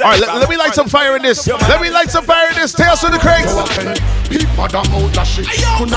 All 0.00 0.10
right, 0.10 0.20
let, 0.20 0.34
let 0.36 0.48
me 0.48 0.56
light 0.56 0.74
some 0.74 0.88
fire 0.88 1.16
in 1.16 1.22
this. 1.22 1.46
Let 1.46 1.80
me 1.80 1.90
light 1.90 2.10
some 2.10 2.24
fire 2.24 2.48
in 2.50 2.56
this. 2.56 2.72
Tales 2.72 3.00
from 3.00 3.12
the 3.12 3.18
crates. 3.18 3.52
People 4.28 4.66
don't 4.68 4.88
know 4.90 5.08
that 5.08 5.24
shit. 5.26 5.46
Kuna 5.78 5.96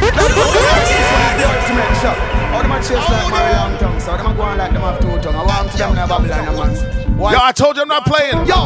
The 0.00 1.44
ultimate 1.46 1.94
shot. 2.02 2.18
All 2.54 2.62
them 2.62 2.72
a 2.72 2.78
chase 2.78 3.08
like 3.10 3.30
Mario 3.30 3.56
Long 3.56 3.78
tongue, 3.78 4.00
so 4.00 4.16
them 4.16 4.26
a 4.26 4.34
go 4.34 4.42
on 4.42 4.58
like 4.58 4.72
them 4.72 4.82
have 4.82 5.00
two 5.00 5.18
tongue. 5.20 5.34
I 5.34 5.44
want 5.44 5.72
them 5.72 5.92
in 5.92 5.98
a 5.98 6.06
Babylon, 6.06 6.56
man. 6.56 7.03
Yo, 7.16 7.26
I 7.40 7.52
told 7.52 7.76
you 7.76 7.82
I'm 7.82 7.88
not 7.88 8.04
playing. 8.06 8.46
Yo, 8.46 8.58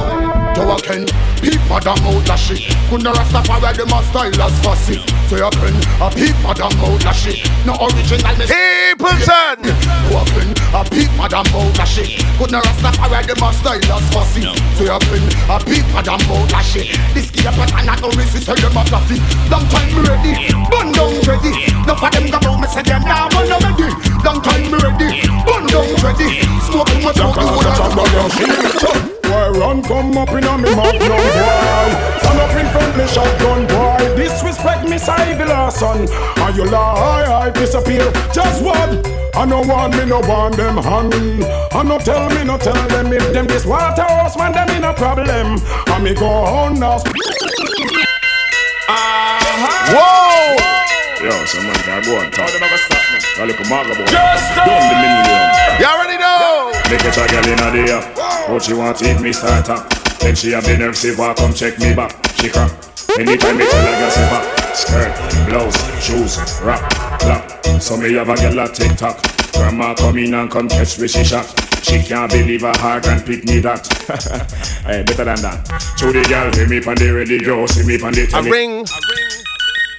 Joe 0.57 0.75
again. 0.77 1.07
People 1.39 1.79
don't 1.79 2.01
know 2.03 2.19
that 2.27 2.41
shit. 2.41 2.67
Kuna 2.91 3.13
Rastafari 3.15 3.77
them 3.77 3.95
a 3.95 4.03
style 4.11 4.43
as 4.43 4.57
fussy. 4.65 4.99
So 5.31 5.37
you 5.39 5.51
can 5.55 5.77
a 6.03 6.09
people 6.11 6.55
don't 6.57 6.75
know 6.83 6.99
that 7.07 7.15
shit. 7.15 7.45
No 7.63 7.79
original 7.79 8.35
me. 8.35 8.49
Peopleton. 8.51 9.63
Open 10.11 10.49
a 10.75 10.83
people 10.91 11.29
don't 11.31 11.47
know 11.55 11.69
that 11.79 11.87
shit. 11.87 12.19
Kuna 12.41 12.59
Rastafari 12.59 13.23
them 13.29 13.45
a 13.45 13.49
style 13.55 13.93
as 13.95 14.07
fussy. 14.11 14.43
So 14.75 14.83
you 14.89 14.99
can 14.99 15.25
a 15.47 15.57
people 15.63 16.03
don't 16.03 16.25
know 16.27 16.43
that 16.51 16.65
shit. 16.67 16.91
This 17.15 17.31
kid 17.31 17.47
a 17.47 17.53
pattern 17.55 17.87
and 17.87 18.01
no 18.03 18.11
resist 18.19 18.49
tell 18.49 18.59
them 18.59 18.75
a 18.75 18.83
coffee. 18.91 19.23
Long 19.53 19.63
time 19.71 19.93
me 19.95 20.03
ready, 20.09 20.33
bun 20.73 20.91
down 20.91 21.15
ready. 21.23 21.53
No 21.87 21.95
for 21.95 22.11
them 22.11 22.27
go 22.33 22.41
out 22.43 22.59
me 22.59 22.67
say 22.67 22.83
them 22.83 23.07
now 23.07 23.31
run 23.31 23.47
ready. 23.47 23.89
Long 24.27 24.43
time 24.43 24.67
me 24.67 24.77
ready, 24.83 25.23
bun 25.47 25.71
down 25.71 25.87
ready. 26.03 26.43
Smoke 26.67 26.91
my 26.99 27.15
smoke 27.15 27.39
the 27.39 27.47
whole 27.47 28.38
Boy, 28.39 29.59
run, 29.59 29.83
come 29.83 30.17
up 30.17 30.31
in 30.31 30.45
a 30.45 30.59
me 30.59 30.75
mouth, 30.75 30.95
no 30.95 31.09
boy. 31.09 31.89
Stand 32.21 32.41
up 32.41 32.55
in 32.57 32.67
front 32.73 32.97
me 32.97 33.07
shotgun, 33.07 33.67
boy. 33.67 34.17
Disrespect 34.17 34.89
me, 34.89 34.97
Ivy 34.97 35.45
Lawson. 35.45 36.09
And 36.39 36.57
you 36.57 36.65
lie, 36.67 37.47
I 37.47 37.51
disappear. 37.51 38.11
Just 38.33 38.63
what? 38.63 39.07
I 39.35 39.45
no 39.45 39.61
want 39.61 39.97
me, 39.97 40.05
no 40.05 40.21
want 40.21 40.57
them 40.57 40.77
hang. 40.77 41.13
I 41.73 41.83
no 41.83 41.99
tell 41.99 42.29
me, 42.31 42.45
no 42.45 42.59
tell 42.59 42.89
them 42.89 43.13
if 43.13 43.33
them 43.33 43.47
this 43.47 43.65
water 43.65 44.03
house, 44.03 44.37
man, 44.37 44.53
them 44.53 44.69
in 44.71 44.85
a 44.85 44.95
problem. 44.95 45.59
And 45.89 46.05
me 46.05 46.15
go 46.15 46.27
on 46.27 46.81
now. 46.81 47.03
Whoa! 49.91 50.68
Yo, 51.21 51.31
someone 51.47 51.75
can 51.83 52.03
go 52.05 52.17
on 52.19 52.31
top. 52.31 52.49
I 52.51 53.45
look 53.45 53.59
a 53.59 53.65
maga 53.69 53.95
boy. 53.95 54.07
Just 54.07 54.55
Done 54.55 54.87
the 54.87 54.97
million. 55.03 55.47
You 55.81 55.87
already 55.87 56.17
know. 56.19 56.71
Make 56.91 57.03
a 57.03 57.11
girl 57.11 57.49
in 57.51 57.59
a 57.59 57.69
day. 57.75 58.53
What 58.53 58.63
she 58.63 58.75
want 58.75 59.03
eat 59.03 59.21
me 59.21 59.33
start 59.33 59.69
up. 59.69 59.89
Then 60.21 60.35
she 60.37 60.53
have 60.53 60.65
the 60.65 60.77
nerve 60.79 60.97
say, 60.97 61.15
"Why 61.17 61.35
come 61.35 61.53
check 61.53 61.79
me 61.81 61.95
back?" 61.95 62.15
She 62.37 62.49
crack. 62.49 62.71
Anytime 63.19 63.57
me 63.59 63.67
tell 63.67 63.85
her 63.85 63.99
girl 63.99 64.11
say 64.11 64.31
back. 64.31 64.75
Skirt, 64.75 65.13
blouse, 65.49 65.79
shoes, 66.05 66.39
rap, 66.63 66.89
clap. 67.21 67.65
So 67.81 67.97
me 67.97 68.15
have 68.15 68.29
a 68.29 68.37
girl 68.37 68.59
a 68.61 68.69
tick 68.69 68.97
tock. 68.97 69.19
Grandma 69.53 69.95
come 69.95 70.19
in 70.19 70.35
and 70.35 70.49
come 70.51 70.69
catch 70.69 71.01
me 71.01 71.09
she 71.09 71.25
shot. 71.25 71.47
She 71.83 72.01
can't 72.03 72.31
believe 72.31 72.63
her 72.63 72.77
heart 72.79 73.07
and 73.09 73.25
pick 73.27 73.45
me 73.45 73.59
that. 73.61 73.87
hey, 74.87 75.03
better 75.03 75.25
than 75.25 75.43
that. 75.43 75.65
To 75.99 76.13
the 76.13 76.23
girl, 76.29 76.53
see 76.53 76.67
me 76.67 76.79
on 76.85 76.95
the 76.95 77.11
radio, 77.11 77.67
see 77.67 77.85
me 77.87 78.01
on 78.03 78.13
the 78.13 78.23
A 78.23 78.27
telly. 78.27 78.51
ring. 78.51 78.87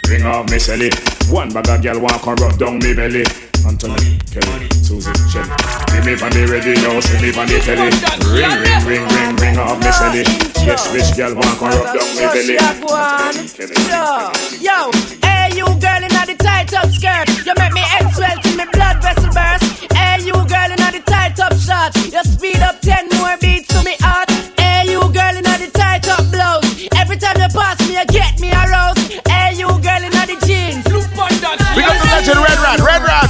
Ring 0.09 0.25
off 0.25 0.49
me 0.49 0.57
celly. 0.57 0.89
One 1.29 1.53
bag 1.53 1.69
of 1.69 1.83
girl 1.83 1.99
want 2.01 2.21
come 2.23 2.35
rub 2.41 2.57
down 2.57 2.79
me 2.79 2.95
belly. 2.95 3.23
Anthony, 3.61 4.17
Kelly, 4.33 4.65
Susie, 4.81 5.13
Shelly. 5.29 5.53
See 5.93 6.01
me 6.01 6.17
on 6.17 6.33
the 6.33 6.49
radio, 6.49 6.97
see 6.99 7.21
me 7.21 7.29
on 7.37 7.45
the 7.45 7.61
telly. 7.61 7.93
Ring, 8.33 8.49
ring, 8.57 8.81
ring, 8.89 9.05
ring, 9.05 9.35
ring 9.37 9.57
off 9.61 9.77
me 9.77 9.91
celly. 9.93 10.25
Yes, 10.65 10.89
which 10.89 11.13
girl 11.13 11.35
want 11.37 11.59
come 11.61 11.69
rub 11.77 11.93
down 11.93 12.09
me 12.17 12.25
belly. 12.25 12.57
Yo, 13.85 14.33
yo, 14.57 14.89
hey 15.21 15.53
you 15.53 15.69
girl 15.77 16.01
in 16.01 16.09
the 16.09 16.35
tight 16.41 16.73
up 16.73 16.89
skirt, 16.89 17.29
you 17.45 17.53
make 17.61 17.73
me 17.77 17.85
head 17.85 18.09
swell 18.09 18.33
till 18.41 18.57
me 18.57 18.65
blood 18.73 18.97
vessel 19.05 19.29
burst. 19.29 19.93
Hey 19.93 20.25
you 20.25 20.33
girl 20.33 20.69
in 20.73 20.81
the 20.89 21.03
tight 21.05 21.37
up 21.37 21.53
shorts, 21.53 22.01
you 22.09 22.23
speed 22.25 22.65
up 22.65 22.81
ten 22.81 23.05
more 23.13 23.37
beats 23.37 23.69
to 23.69 23.83
me 23.85 23.93
Red 32.37 32.59
Rat. 32.59 32.79
Red 32.79 33.01
Rat. 33.01 33.28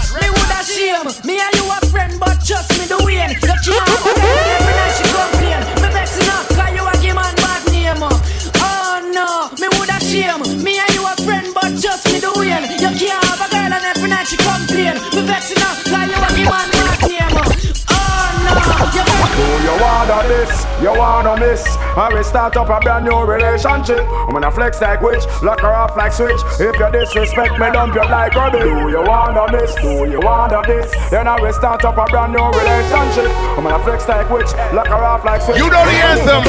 You 20.09 20.15
wanna 20.15 20.27
this? 20.27 20.65
You 20.81 20.93
wanna 20.97 21.39
miss? 21.39 21.63
I 21.95 22.09
will 22.11 22.23
start 22.23 22.57
up 22.57 22.69
a 22.69 22.79
brand 22.79 23.05
new 23.05 23.21
relationship. 23.25 23.99
I'm 23.99 24.31
gonna 24.31 24.49
flex 24.49 24.81
like 24.81 25.01
witch, 25.01 25.23
lock 25.43 25.59
her 25.59 25.71
off 25.71 25.95
like 25.95 26.13
switch. 26.13 26.41
If 26.59 26.79
you 26.79 26.91
disrespect 26.91 27.59
me, 27.59 27.69
dump 27.71 27.93
you 27.93 28.01
like 28.01 28.33
rubbish. 28.33 28.63
Do 28.63 28.89
you 28.89 29.03
wanna 29.03 29.51
miss? 29.51 29.75
Do 29.75 30.09
you 30.09 30.19
wanna 30.19 30.63
this? 30.65 30.89
Then 31.11 31.27
I 31.27 31.39
will 31.39 31.53
start 31.53 31.85
up 31.85 31.97
a 31.97 32.05
brand 32.05 32.33
new 32.33 32.41
relationship. 32.41 33.29
I'm 33.55 33.63
gonna 33.63 33.83
flex 33.83 34.07
like 34.07 34.29
witch, 34.31 34.51
lock 34.73 34.87
her 34.87 34.95
off 34.95 35.23
like 35.25 35.43
switch. 35.43 35.57
You 35.57 35.69
know 35.69 35.85
the 35.85 35.91
anthem. 35.91 36.43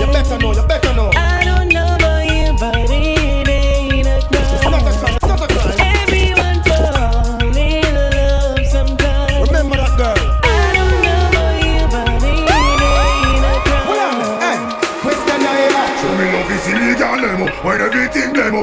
You 0.00 0.06
better 0.12 0.38
know, 0.38 0.52
you 0.52 0.66
better 0.68 0.79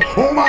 crime. 0.01 0.15
Show 0.15 0.33
me 0.33 0.46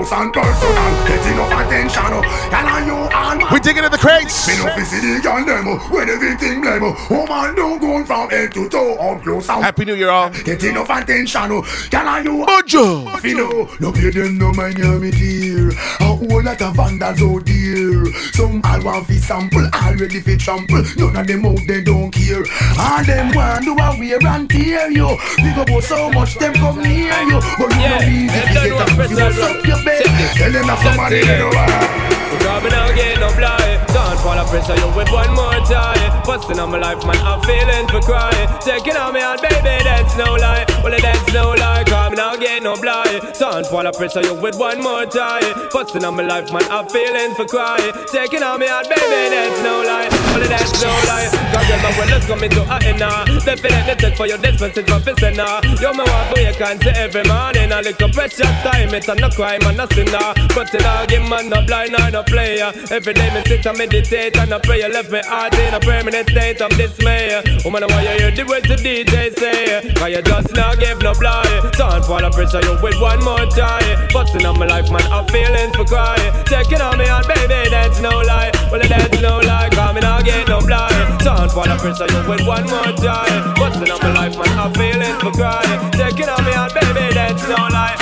close 0.00 0.12
and 0.12 0.32
personal. 0.32 1.06
Get 1.06 1.26
enough 1.32 1.66
attention, 1.66 2.02
can 2.50 2.66
I 2.66 2.86
you 2.86 2.96
and 2.96 3.52
We 3.52 3.60
digging 3.60 3.84
in 3.84 3.90
the 3.90 3.98
crates. 3.98 4.48
Me 4.48 4.56
no 4.56 4.70
fi 4.72 4.82
see 4.84 5.00
the 5.00 5.20
girl 5.20 5.44
them 5.44 5.66
when 5.90 6.08
everything 6.08 6.60
blame. 6.60 6.82
Oh 7.10 7.26
man, 7.26 7.54
don't 7.54 7.78
go 7.80 8.04
from 8.04 8.30
head 8.30 8.52
to 8.54 8.68
toe, 8.68 8.94
up 8.94 9.22
close 9.22 9.48
and 9.48 9.62
Happy 9.62 9.84
New 9.84 9.94
Year, 9.94 10.10
all. 10.10 10.30
Get 10.30 10.62
enough 10.64 10.90
attention, 10.90 11.62
can 11.90 12.08
I 12.08 12.20
you 12.20 12.44
Mojo. 12.46 13.20
Fino, 13.20 13.68
no 13.80 13.92
pay 13.92 14.10
them 14.10 14.38
no 14.38 14.52
mind 14.52 14.78
hear 14.78 14.98
me 14.98 15.10
dear. 15.10 15.70
A 16.00 16.04
whole 16.04 16.42
lot 16.42 16.60
of 16.62 16.76
vandals 16.76 17.22
out 17.22 17.44
there. 17.44 18.06
Some 18.32 18.62
all 18.64 18.82
want 18.82 19.06
fi 19.06 19.16
sample, 19.16 19.68
already 19.74 20.20
fi 20.20 20.36
trample. 20.36 20.82
None 20.96 21.16
of 21.16 21.26
them 21.26 21.46
out 21.46 21.60
they 21.66 21.82
don't 21.82 22.10
care. 22.10 22.44
All 22.78 23.04
them 23.04 23.34
want 23.34 23.64
do 23.64 23.72
a 23.72 23.96
wear 23.98 24.26
and 24.26 24.48
tear 24.48 24.90
you. 24.90 25.16
Big 25.36 25.58
up 25.58 25.82
so 25.82 26.10
much 26.10 26.36
them 26.36 26.54
come 26.54 26.82
near 26.82 27.20
you, 27.22 27.40
but 27.58 27.72
you 27.74 27.80
Yeah, 27.80 27.98
know 27.98 28.08
easy 28.08 28.40
them 28.40 28.54
get 28.54 28.72
up. 28.80 29.10
You 29.10 29.18
must 29.18 29.40
up 29.40 29.66
your 29.66 29.89
bed. 29.90 30.36
Tell 30.38 30.52
them 30.52 30.66
that 30.70 30.78
somebody 30.82 31.20
they 31.26 31.38
know 31.38 31.50
Cause 31.50 32.62
me 32.62 32.70
now 32.70 32.88
get 32.94 33.18
no 33.18 33.28
blind. 33.34 33.82
Don't 33.90 34.18
fall 34.22 34.38
a 34.38 34.44
pressure 34.46 34.78
you 34.78 34.90
with 34.94 35.10
one 35.10 35.32
more 35.34 35.58
time. 35.66 35.98
Busting 36.22 36.58
on 36.58 36.70
my 36.70 36.78
life 36.78 37.02
man 37.06 37.18
I'm 37.26 37.40
feeling 37.42 37.86
for 37.90 38.00
crying. 38.00 38.48
Taking 38.62 38.96
on 38.96 39.14
me 39.14 39.20
out 39.20 39.42
baby 39.42 39.82
that's 39.82 40.16
no 40.16 40.34
lie 40.38 40.69
Well 40.82 40.96
that's 41.00 41.32
no 41.32 41.50
lie 41.52 41.84
Cause 41.84 42.10
me 42.10 42.16
now 42.16 42.36
get 42.36 42.62
no 42.62 42.76
blind. 42.76 43.20
Don't 43.38 43.66
fall 43.66 43.86
a 43.86 43.92
pressure 43.92 44.22
you 44.22 44.34
with 44.34 44.56
one 44.58 44.80
more 44.82 45.06
time. 45.06 45.68
Busting 45.72 46.04
on 46.04 46.16
my 46.16 46.22
life 46.22 46.52
man 46.52 46.64
I'm 46.70 46.88
feeling 46.88 47.34
for 47.34 47.44
crying 47.44 47.92
Taking 48.10 48.42
on 48.42 48.60
me 48.60 48.68
out 48.68 48.88
baby 48.88 49.28
that's 49.28 49.62
no 49.62 49.82
lie. 49.82 50.08
Well 50.32 50.42
it 50.42 50.48
that's 50.48 50.82
no 50.82 50.90
lie 51.10 51.28
Cause 51.52 51.68
you're 51.68 51.82
my 51.82 51.90
wellness 51.98 52.26
coming 52.26 52.50
to 52.50 52.62
a 52.62 52.76
end 52.86 52.98
now 53.00 53.24
Definitely 53.44 53.94
take 53.96 54.16
for 54.16 54.26
your 54.26 54.38
message 54.38 54.86
for 54.86 55.00
fissing 55.00 55.36
now 55.36 55.60
You're 55.80 55.94
my 55.94 56.04
wife 56.04 56.36
who 56.36 56.40
you 56.44 56.54
can 56.54 56.80
see 56.80 56.94
every 56.94 57.24
morning. 57.24 57.72
A 57.72 57.82
little 57.82 58.10
precious 58.10 58.54
time 58.62 58.94
it's 58.94 59.08
a 59.08 59.14
no 59.14 59.28
crime 59.30 59.60
a 59.62 59.86
sinner 59.94 60.32
But 60.54 60.74
it 60.74 60.84
all 60.86 61.06
give 61.06 61.28
man 61.28 61.48
no 61.48 61.64
blind 61.66 61.94
or 61.94 62.10
no 62.10 62.22
player. 62.22 62.72
Every 62.90 63.14
day 63.14 63.28
me 63.34 63.42
sit 63.46 63.66
and 63.66 63.78
meditate 63.78 64.36
and 64.36 64.52
I 64.52 64.58
pray. 64.58 64.80
You 64.80 64.90
Left 64.90 65.10
me 65.12 65.20
heart 65.24 65.54
in 65.54 65.72
a 65.72 65.80
permanent 65.80 66.28
state 66.28 66.60
of 66.60 66.70
dismay. 66.76 67.40
Woman 67.64 67.84
why 67.88 68.02
you 68.02 68.18
hear 68.18 68.30
the 68.30 68.44
words 68.44 68.66
the 68.66 68.74
DJ 68.74 69.32
say. 69.38 69.92
Cause 69.94 70.10
you 70.10 70.22
just 70.22 70.54
not 70.70 70.78
give 70.78 71.02
no 71.02 71.12
blind 71.14 71.72
Don't 71.72 72.04
fall 72.04 72.24
a 72.24 72.30
pressure 72.30 72.60
you 72.62 72.78
with 72.82 73.00
one 73.00 73.22
more 73.24 73.46
try 73.46 73.80
Busting 74.12 74.46
on 74.46 74.58
my 74.58 74.66
life 74.66 74.90
man 74.90 75.02
I'm 75.10 75.26
feeling 75.26 75.72
for 75.72 75.84
cry. 75.84 76.16
Taking 76.46 76.80
on 76.80 76.98
me 76.98 77.06
heart 77.06 77.26
baby 77.26 77.68
that's 77.70 78.00
no 78.00 78.10
lie. 78.22 78.50
Well 78.70 78.80
that's 78.80 79.20
no 79.20 79.38
lie 79.38 79.68
Cause 79.72 79.94
me 79.94 80.00
not 80.00 80.24
get 80.24 80.48
no 80.48 80.60
blind 80.60 81.18
Don't 81.20 81.50
fall 81.50 81.70
a 81.70 81.76
pressure 81.76 82.06
you 82.10 82.22
with 82.28 82.46
one 82.46 82.66
more 82.70 82.92
try 83.02 83.26
Busting 83.58 83.90
on 83.90 84.00
my 84.00 84.12
life 84.14 84.36
man 84.36 84.58
I'm 84.58 84.72
feeling 84.74 85.16
for 85.18 85.32
cry. 85.32 85.64
Taking 85.92 86.28
on 86.28 86.44
me 86.44 86.52
heart 86.52 86.74
baby 86.74 87.14
that's 87.14 87.42
no 87.48 87.58
lie. 87.74 87.96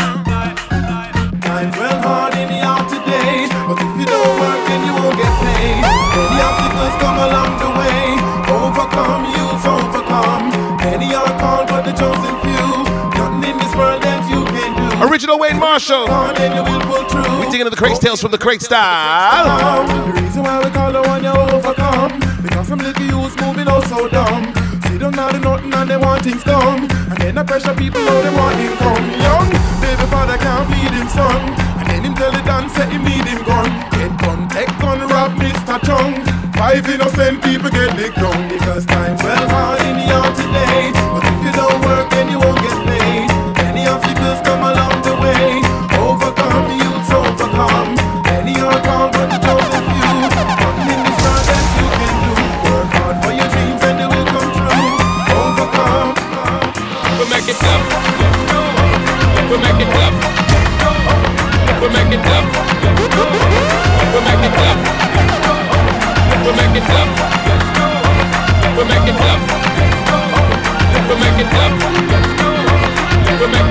Times 1.41 1.77
well 1.77 2.03
hard 2.03 2.35
in 2.35 2.49
the 2.49 2.61
out 2.61 2.89
today, 2.89 3.49
but 3.67 3.81
if 3.81 4.01
you 4.01 4.07
don't 4.07 4.48
Original 15.19 15.41
Wayne 15.41 15.59
Marshall. 15.59 16.07
Then 16.39 16.55
you 16.55 16.63
will 16.63 16.79
pull. 16.79 17.41
We 17.41 17.51
digging 17.51 17.67
in 17.67 17.71
the 17.75 17.77
crates 17.77 17.99
tales 17.99 18.21
from 18.21 18.31
the 18.31 18.39
crate 18.39 18.63
style. 18.63 19.83
The 19.83 20.23
reason 20.23 20.45
why 20.45 20.63
we 20.63 20.71
call 20.71 20.93
the 20.93 21.03
one 21.03 21.25
you 21.25 21.35
overcome 21.35 22.23
Because 22.41 22.69
some 22.69 22.79
little 22.79 23.03
youths 23.03 23.35
moving 23.43 23.67
oh 23.67 23.83
so 23.91 24.07
dumb 24.07 24.55
See 24.87 24.97
them 24.97 25.11
now 25.19 25.27
they 25.33 25.41
nothing 25.41 25.75
and 25.75 25.91
they 25.91 25.97
want 25.97 26.23
things 26.23 26.45
come 26.45 26.87
And 27.11 27.19
then 27.19 27.35
the 27.35 27.43
pressure 27.43 27.75
people 27.75 27.99
know 27.99 28.23
they 28.23 28.31
want 28.31 28.63
income 28.63 29.11
Young 29.19 29.51
baby 29.83 30.07
father 30.07 30.39
can't 30.39 30.71
feed 30.71 30.95
him 30.95 31.09
son 31.09 31.51
And 31.83 31.91
then 31.91 32.05
him 32.07 32.15
tell 32.15 32.31
the 32.31 32.43
dance 32.47 32.75
say 32.79 32.87
him 32.87 33.03
need 33.03 33.27
him 33.27 33.43
gun 33.43 33.67
Get 33.91 34.15
gun, 34.23 34.49
take 34.55 34.71
gun, 34.79 35.03
rob 35.11 35.35
Mr. 35.35 35.83
Chung 35.83 36.15
Five 36.55 36.89
innocent 36.89 37.43
people 37.43 37.71
get 37.71 37.91
licked 37.99 38.23
down 38.23 38.47
Because 38.47 38.87
time's 38.87 39.21
well 39.25 39.49
hard 39.51 39.78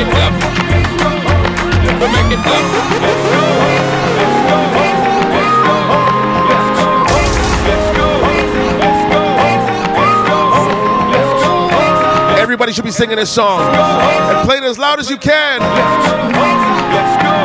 make 0.05 0.13
it. 0.13 0.33
We 1.99 2.07
make 2.13 2.31
it. 2.31 2.39
Everybody 12.39 12.71
should 12.73 12.86
be 12.86 12.91
singing 12.91 13.17
this 13.17 13.29
song. 13.29 13.62
And 13.62 14.47
play 14.47 14.57
it 14.57 14.63
as 14.63 14.77
loud 14.79 14.99
as 14.99 15.10
you 15.10 15.17
can. 15.17 15.62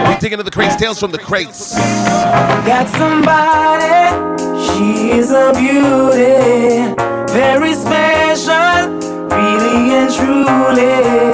We 0.08 0.14
digging 0.16 0.32
into 0.38 0.44
the 0.44 0.50
crates 0.50 0.76
tales 0.76 0.98
from 1.00 1.10
the 1.10 1.18
crates. 1.18 1.74
Got 1.74 2.88
somebody, 2.88 4.10
she's 4.64 5.30
a 5.30 5.52
beauty, 5.54 6.94
very 7.32 7.74
special, 7.74 8.98
really 9.28 9.94
and 9.94 10.14
truly. 10.14 11.31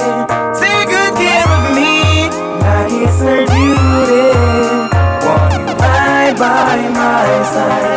By 6.39 6.87
my 6.93 7.43
side, 7.43 7.88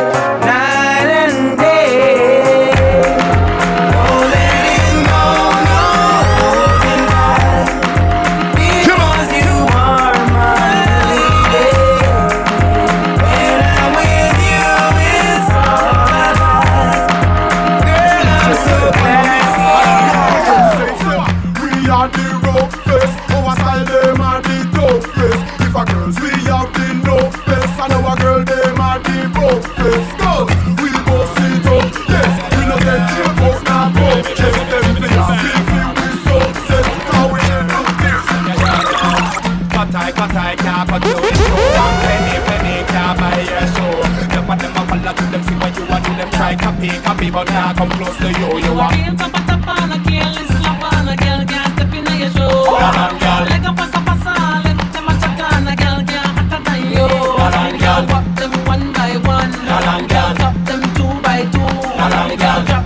Cut 39.93 40.01
I, 40.01 40.11
cut 40.11 40.35
I, 40.35 40.57
can't 40.57 40.89
cut 40.89 41.05
you 41.05 41.13
in 41.13 41.35
two 41.37 41.53
One 41.53 41.97
penny, 42.01 42.41
penny, 42.49 42.81
can't 42.89 43.13
buy 43.21 43.45
your 43.45 43.61
show 43.77 43.93
Enough 44.25 44.49
of 44.49 44.57
them 44.57 44.73
a 44.73 44.83
follow 44.89 45.13
to 45.13 45.25
them, 45.29 45.43
see 45.45 45.55
what 45.61 45.77
you 45.77 45.85
want 45.85 46.05
to 46.07 46.13
them 46.17 46.31
Try 46.33 46.57
copy, 46.57 46.89
copy, 47.05 47.31
but 47.31 47.47
now 47.49 47.75
come 47.75 47.91
close 47.91 48.17
to 48.17 48.29
you 48.33 48.57
You 48.57 48.73
are 48.73 48.89
real 48.89 49.13
top 49.21 49.37
of 49.37 49.45
top 49.45 49.69
on 49.69 49.93
a 49.93 49.99
girl 50.01 50.33
is 50.41 50.49
slap 50.49 50.81
on 50.81 51.09
a 51.09 51.17
girl 51.21 51.45
can't 51.45 51.77
step 51.77 51.93
in 51.93 52.09
your. 52.09 52.33
Hold 52.41 52.89
on, 52.89 53.21
girl. 53.21 53.45
Like 53.53 53.69
a 53.69 53.73
pasa 53.77 54.01
pasa, 54.01 54.33
let 54.65 54.81
them 54.81 55.09
a 55.09 55.15
check 55.21 55.41
on 55.45 55.69
a 55.69 55.77
girl 55.77 56.01
can't 56.09 56.33
hotter 56.41 56.61
than 56.65 56.81
you. 56.89 57.05
On, 57.05 57.77
girl. 57.77 58.03
Pop 58.09 58.25
them 58.41 58.53
one 58.65 58.93
by 58.97 59.13
one. 59.29 59.53
On, 59.53 60.07
girl. 60.09 60.33
Drop 60.41 60.57
them 60.65 60.81
two 60.97 61.13
by 61.21 61.45
two. 61.53 61.61
On, 61.61 62.37
girl. 62.41 62.82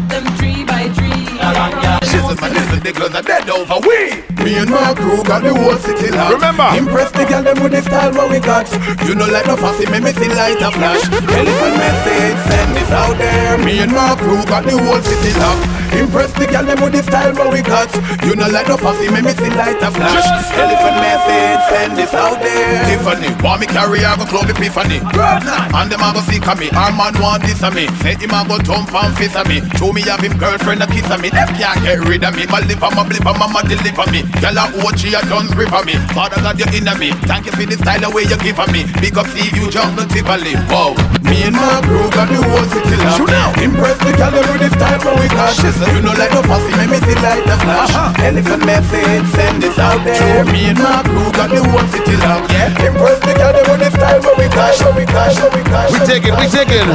Shizzle 2.26 2.40
man, 2.40 2.52
listen, 2.54 2.80
the 2.82 2.92
girls 2.92 3.14
are 3.14 3.22
dead 3.22 3.48
over 3.50 3.78
we. 3.86 4.26
Me 4.42 4.58
and 4.58 4.70
my 4.70 4.94
crew 4.94 5.22
got 5.22 5.42
the 5.42 5.54
whole 5.54 5.78
city 5.78 6.10
locked. 6.10 6.34
Remember. 6.34 6.66
Impress 6.74 7.10
the 7.12 7.24
girl 7.24 7.42
them 7.42 7.62
with 7.62 7.72
the 7.72 7.82
style 7.82 8.12
what 8.14 8.30
we 8.30 8.38
got. 8.40 8.66
You 9.06 9.14
know 9.14 9.26
like 9.26 9.46
no 9.46 9.56
fussy, 9.56 9.86
make 9.90 10.02
me 10.02 10.12
see 10.12 10.30
light 10.30 10.58
a 10.58 10.70
flash. 10.70 11.06
Elephant 11.06 11.76
message, 11.78 12.38
send 12.50 12.70
this 12.74 12.90
out 12.90 13.14
there. 13.18 13.58
Me 13.62 13.78
and 13.78 13.92
my 13.92 14.14
crew 14.18 14.42
got 14.46 14.66
the 14.66 14.74
whole 14.74 15.02
city 15.02 15.34
locked. 15.38 15.66
Impress 15.94 16.30
the 16.34 16.46
girl 16.46 16.66
them 16.66 16.78
with 16.82 16.92
the 16.92 17.02
style 17.02 17.32
what 17.34 17.50
we 17.54 17.62
got. 17.62 17.90
You 18.26 18.34
know 18.34 18.50
like 18.50 18.68
no 18.68 18.76
fussy, 18.76 19.10
make 19.10 19.24
me 19.24 19.32
see 19.34 19.50
light 19.54 19.78
a 19.82 19.90
flash. 19.90 20.26
Elephant 20.54 20.98
message, 20.98 21.60
send 21.70 21.92
this 21.96 22.12
out 22.14 22.38
there. 22.42 22.86
Tiffany, 22.90 23.30
want 23.42 23.62
me 23.62 23.66
carry 23.66 24.04
I 24.04 24.14
go 24.18 24.26
club 24.26 24.50
epiphany. 24.50 24.98
And 25.02 25.88
them 25.90 26.02
a 26.02 26.10
go 26.14 26.20
see 26.26 26.42
me. 26.42 26.70
Our 26.74 26.90
man 26.94 27.14
want 27.22 27.42
this 27.42 27.62
of 27.62 27.74
me. 27.74 27.86
Say 28.02 28.18
him 28.18 28.34
a 28.34 28.46
go 28.46 28.58
thump 28.62 28.94
and 28.94 29.14
fist 29.16 29.34
of 29.34 29.46
me. 29.48 29.62
Show 29.78 29.90
me 29.90 30.02
have 30.06 30.22
him 30.22 30.38
girlfriend 30.38 30.82
a 30.82 30.86
kiss 30.86 31.10
of 31.10 31.18
me. 31.18 31.30
Them 31.30 31.48
can't 31.58 31.82
get 31.82 31.98
rid 32.06 32.22
under 32.26 32.38
me. 32.38 32.46
My 32.50 32.60
liver, 32.66 32.90
my 32.94 33.02
liver, 33.06 33.34
mama 33.38 33.62
deliver 33.62 34.06
me. 34.10 34.22
Girl, 34.42 34.58
I 34.58 34.66
watch 34.82 35.04
you, 35.04 35.14
done 35.30 35.46
river 35.54 35.82
me. 35.86 35.94
Father 36.10 36.42
God, 36.42 36.58
you 36.58 36.66
inner 36.74 36.98
me. 36.98 37.12
Thank 37.26 37.46
you 37.46 37.52
for 37.52 37.66
the 37.66 37.78
style 37.78 38.00
the 38.00 38.10
way 38.10 38.26
you 38.26 38.38
give 38.42 38.58
for 38.58 38.66
me. 38.70 38.84
Big 38.98 39.16
up, 39.16 39.26
see 39.30 39.46
you, 39.54 39.70
jump, 39.70 39.94
no 39.96 40.04
Tivoli. 40.06 40.58
Wow. 40.66 40.98
Me 41.22 41.46
and 41.46 41.54
my 41.54 41.80
crew 41.86 42.10
got 42.10 42.26
the 42.30 42.38
whole 42.42 42.66
city 42.70 42.96
locked. 42.98 43.18
Shoot 43.18 43.30
now. 43.30 43.54
Impress 43.62 43.98
the 44.02 44.12
girl 44.18 44.34
with 44.34 44.60
this 44.62 44.74
type 44.74 45.02
of 45.06 45.14
we 45.18 45.26
got. 45.30 45.54
You 45.94 46.02
know 46.02 46.14
like 46.14 46.32
no 46.34 46.42
fussy, 46.42 46.72
make 46.78 46.90
me 46.90 46.98
see 47.06 47.18
like 47.22 47.42
the 47.46 47.56
flash. 47.62 47.92
Elephant 48.22 48.62
message, 48.66 49.26
send 49.34 49.62
this 49.62 49.78
out 49.78 50.02
there. 50.02 50.44
Me 50.50 50.70
and 50.70 50.78
my 50.78 51.02
crew 51.06 51.30
got 51.34 51.50
the 51.50 51.62
whole 51.62 51.86
city 51.90 52.16
locked. 52.22 52.50
Yeah. 52.50 52.74
Impress 52.86 53.18
the 53.22 53.32
girl 53.34 53.54
with 53.54 53.80
this 53.82 53.94
type 53.94 54.22
of 54.22 54.34
we 54.38 54.46
got. 54.50 54.74
Show 54.74 54.90
we 54.94 55.04
got, 55.06 55.30
show 55.34 55.50
we 55.54 55.62
got. 55.66 55.90
We 55.92 55.98
take 56.06 56.26
it, 56.26 56.34
we 56.34 56.46
take 56.50 56.70
it. 56.70 56.86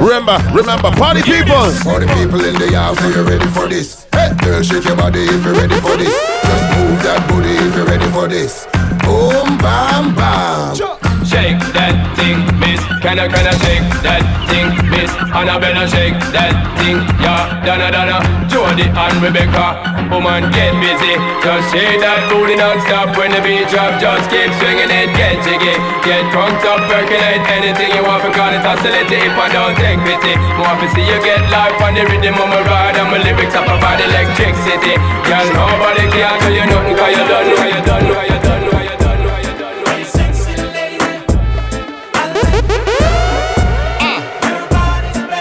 Remember, 0.00 0.36
remember, 0.52 0.90
party 0.92 1.22
people. 1.22 1.68
All 1.88 2.00
the 2.00 2.08
people 2.16 2.40
in 2.44 2.56
the 2.56 2.68
house, 2.76 3.00
are 3.00 3.10
you 3.10 3.22
ready 3.24 3.46
for 3.52 3.68
this? 3.68 4.07
Girl, 4.36 4.62
shake 4.62 4.84
your 4.84 4.96
body 4.96 5.24
if 5.24 5.44
you're 5.44 5.54
ready 5.54 5.76
for 5.80 5.96
this. 5.96 6.14
Just 6.42 6.78
move 6.78 7.02
that 7.02 7.26
booty 7.28 7.54
if 7.66 7.74
you're 7.76 7.86
ready 7.86 8.06
for 8.12 8.28
this. 8.28 8.66
Boom, 9.04 9.58
bam, 9.58 10.14
bam. 10.14 10.87
Shake 11.28 11.60
that 11.76 11.92
thing, 12.16 12.40
miss. 12.56 12.80
Can 13.04 13.20
I, 13.20 13.28
can 13.28 13.44
I 13.44 13.52
shake 13.60 13.84
that 14.00 14.24
thing, 14.48 14.72
miss? 14.88 15.12
Annabella, 15.28 15.84
shake 15.84 16.16
that 16.32 16.56
thing, 16.80 17.04
yeah. 17.20 17.52
Donna, 17.68 17.92
Donna, 17.92 18.24
Jody 18.48 18.88
and 18.88 19.16
Rebecca. 19.20 19.76
Woman, 20.08 20.48
get 20.56 20.72
busy. 20.80 21.20
Just 21.44 21.68
shake 21.68 22.00
that 22.00 22.32
booty 22.32 22.56
non-stop 22.56 23.12
when 23.20 23.36
the 23.36 23.44
beat 23.44 23.68
drop. 23.68 24.00
Just 24.00 24.32
keep 24.32 24.48
swinging 24.56 24.88
it, 24.88 25.12
get 25.20 25.36
jiggy. 25.44 25.76
Get 26.00 26.24
drunk 26.32 26.64
up, 26.64 26.80
percolate 26.88 27.44
anything 27.44 27.92
you 27.92 28.08
want. 28.08 28.24
Call 28.32 28.48
it 28.48 28.64
hostility 28.64 29.20
if 29.20 29.36
I 29.36 29.52
don't 29.52 29.76
take 29.76 30.00
pity. 30.08 30.32
Want 30.56 30.80
to 30.80 30.88
see 30.96 31.04
you 31.04 31.20
get 31.20 31.44
life 31.52 31.76
on 31.84 31.92
the 31.92 32.08
rhythm 32.08 32.40
of 32.40 32.48
my 32.48 32.64
ride. 32.64 32.96
And 32.96 33.12
my 33.12 33.20
lyrics 33.20 33.52
up 33.52 33.68
about 33.68 34.00
electricity. 34.00 34.96
Girl, 35.28 35.44
nobody 35.52 36.08
can 36.08 36.40
tell 36.40 36.56
you 36.56 36.64
nothing 36.72 36.96
cause 36.96 37.12
you 37.12 37.24
done, 37.28 37.46
cause 37.52 37.68
you 37.68 37.80
done, 37.84 38.00
cause 38.00 38.16
you 38.16 38.16
done, 38.16 38.27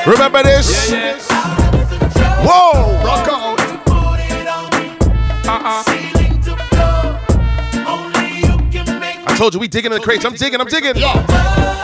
Remember 0.07 0.41
this? 0.41 0.89
Whoa! 2.39 3.03
Rock 3.03 3.27
out. 3.27 3.59
I 9.27 9.35
told 9.37 9.53
you 9.53 9.59
we 9.59 9.67
digging 9.67 9.91
in 9.91 9.97
the 9.97 10.03
crates. 10.03 10.23
I'm 10.23 10.33
digging, 10.33 10.61
I'm 10.61 10.67
digging. 10.67 10.95
Her 10.95 11.76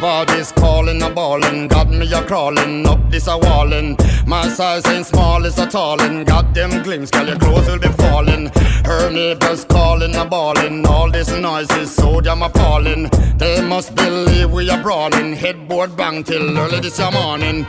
body's 0.00 0.52
calling, 0.52 1.02
a 1.02 1.10
ballin', 1.10 1.68
got 1.68 1.88
me 1.88 2.12
a 2.12 2.22
crawling 2.22 2.86
up 2.86 3.10
this 3.10 3.26
a 3.26 3.36
wallin'. 3.38 3.96
My 4.26 4.48
size 4.48 4.86
ain't 4.86 5.06
small, 5.06 5.44
it's 5.44 5.58
a 5.58 5.66
tallin', 5.66 6.24
got 6.24 6.54
them 6.54 6.82
glimpse, 6.82 7.10
girl 7.10 7.26
your 7.26 7.38
clothes 7.38 7.66
will 7.66 7.78
be 7.78 7.88
falling. 7.88 8.50
Her 8.84 9.10
neighbors 9.10 9.64
calling, 9.64 10.14
a 10.14 10.24
ballin', 10.24 10.84
all 10.86 11.10
this 11.10 11.30
noise 11.30 11.70
is 11.72 11.94
so 11.94 12.20
damn 12.20 12.42
appalling. 12.42 13.08
They 13.38 13.60
must 13.60 13.94
believe 13.94 14.50
we 14.50 14.68
are 14.70 14.82
brawling, 14.82 15.32
headboard 15.34 15.96
bang 15.96 16.24
till 16.24 16.58
early 16.58 16.80
this 16.80 16.98
morning. 16.98 17.66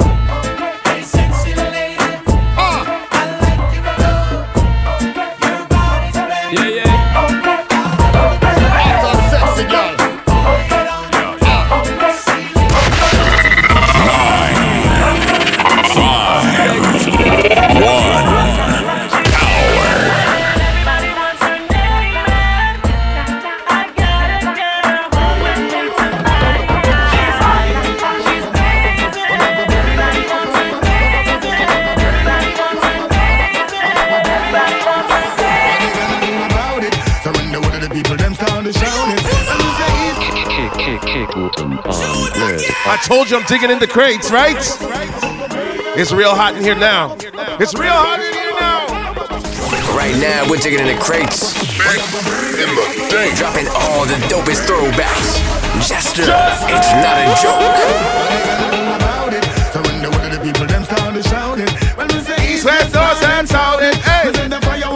I 42.96 42.98
told 43.00 43.30
you 43.30 43.36
I'm 43.36 43.44
digging 43.44 43.70
in 43.70 43.78
the 43.78 43.92
crates, 43.92 44.32
right? 44.32 44.56
It's 46.00 46.14
real 46.14 46.34
hot 46.34 46.56
in 46.56 46.64
here 46.64 46.80
now. 46.80 47.12
It's 47.60 47.76
real 47.76 47.92
hot 47.92 48.24
in 48.24 48.32
here 48.32 48.56
now. 48.56 48.88
Right 49.92 50.16
now, 50.16 50.48
we're 50.48 50.64
digging 50.64 50.80
in 50.80 50.88
the 50.88 50.96
crates. 51.04 51.52
Dropping 53.36 53.68
all 53.84 54.08
the 54.08 54.16
dopest 54.32 54.64
throwbacks. 54.64 55.44
Jester, 55.84 56.24
it's 56.24 56.92
not 56.96 57.20
a 57.20 57.28
joke. 57.44 57.76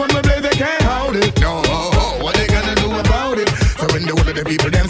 What 0.00 0.16
are 0.16 0.40
they 0.40 0.56
can't 0.56 0.82
hold 0.84 1.16
it. 1.16 1.38
No. 1.38 1.60
What 2.24 2.34
they 2.34 2.46
gonna 2.46 2.74
do 2.76 2.88
about 2.98 3.36
it. 3.36 3.48
So 3.76 3.84
when 3.92 4.06
the 4.06 4.14
word 4.16 4.28
of 4.28 4.36
the 4.36 4.44
people 4.48 4.70
them 4.70 4.88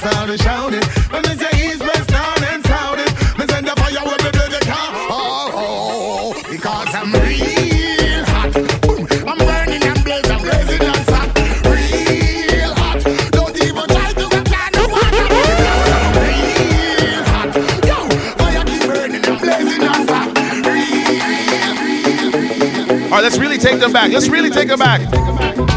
back. 23.93 24.13
Let's 24.13 24.29
really 24.29 24.51
take 24.51 24.69
them 24.69 24.79
back. 24.79 25.70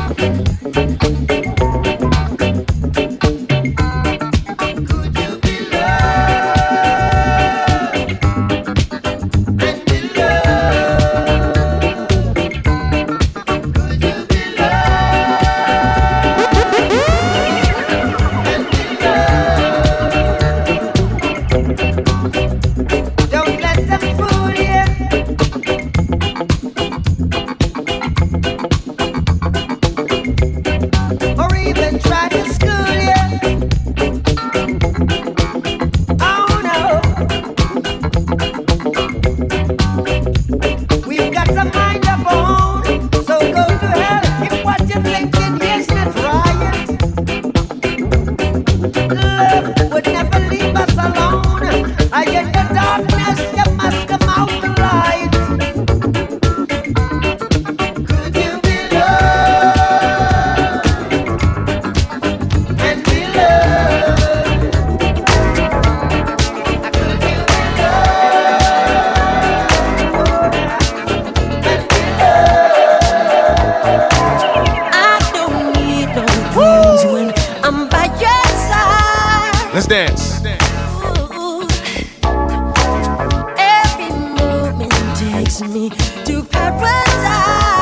Me 85.62 85.90
to 86.26 86.42
paradise. 86.46 87.73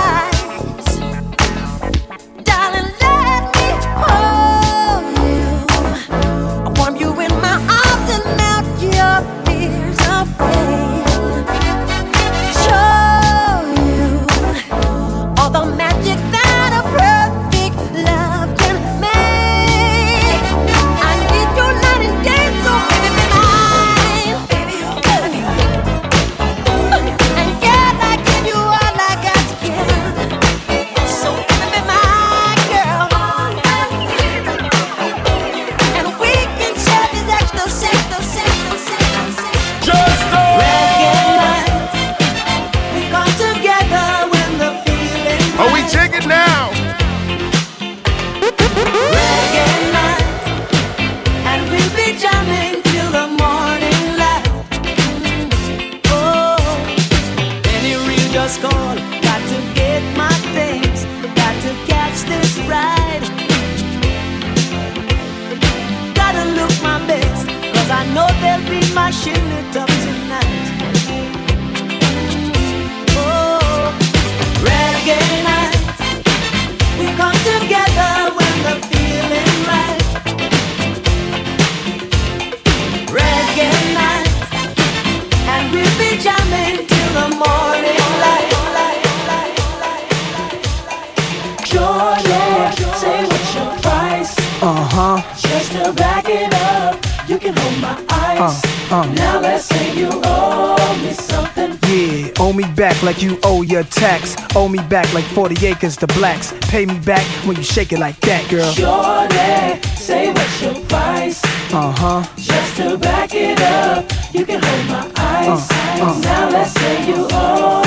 Back 104.91 105.11
like 105.13 105.23
40 105.23 105.65
acres 105.67 105.95
to 105.97 106.07
blacks. 106.07 106.53
Pay 106.69 106.85
me 106.85 106.99
back 106.99 107.25
when 107.47 107.55
you 107.55 107.63
shake 107.63 107.93
it 107.93 107.99
like 107.99 108.19
that, 108.21 108.47
girl. 108.51 108.69
Shorty, 108.73 109.81
say 109.95 110.27
what's 110.33 110.61
your 110.61 110.75
price? 110.85 111.41
Uh 111.73 111.91
huh. 111.95 112.23
Just 112.35 112.75
to 112.75 112.97
back 112.97 113.33
it 113.33 113.59
up, 113.61 114.03
you 114.33 114.45
can 114.45 114.61
hold 114.61 114.85
my 114.87 115.11
eyes. 115.15 115.67
uh. 116.01 116.19
Now 116.21 116.49
let's 116.49 116.73
say 116.73 117.07
you 117.07 117.25
owe. 117.31 117.81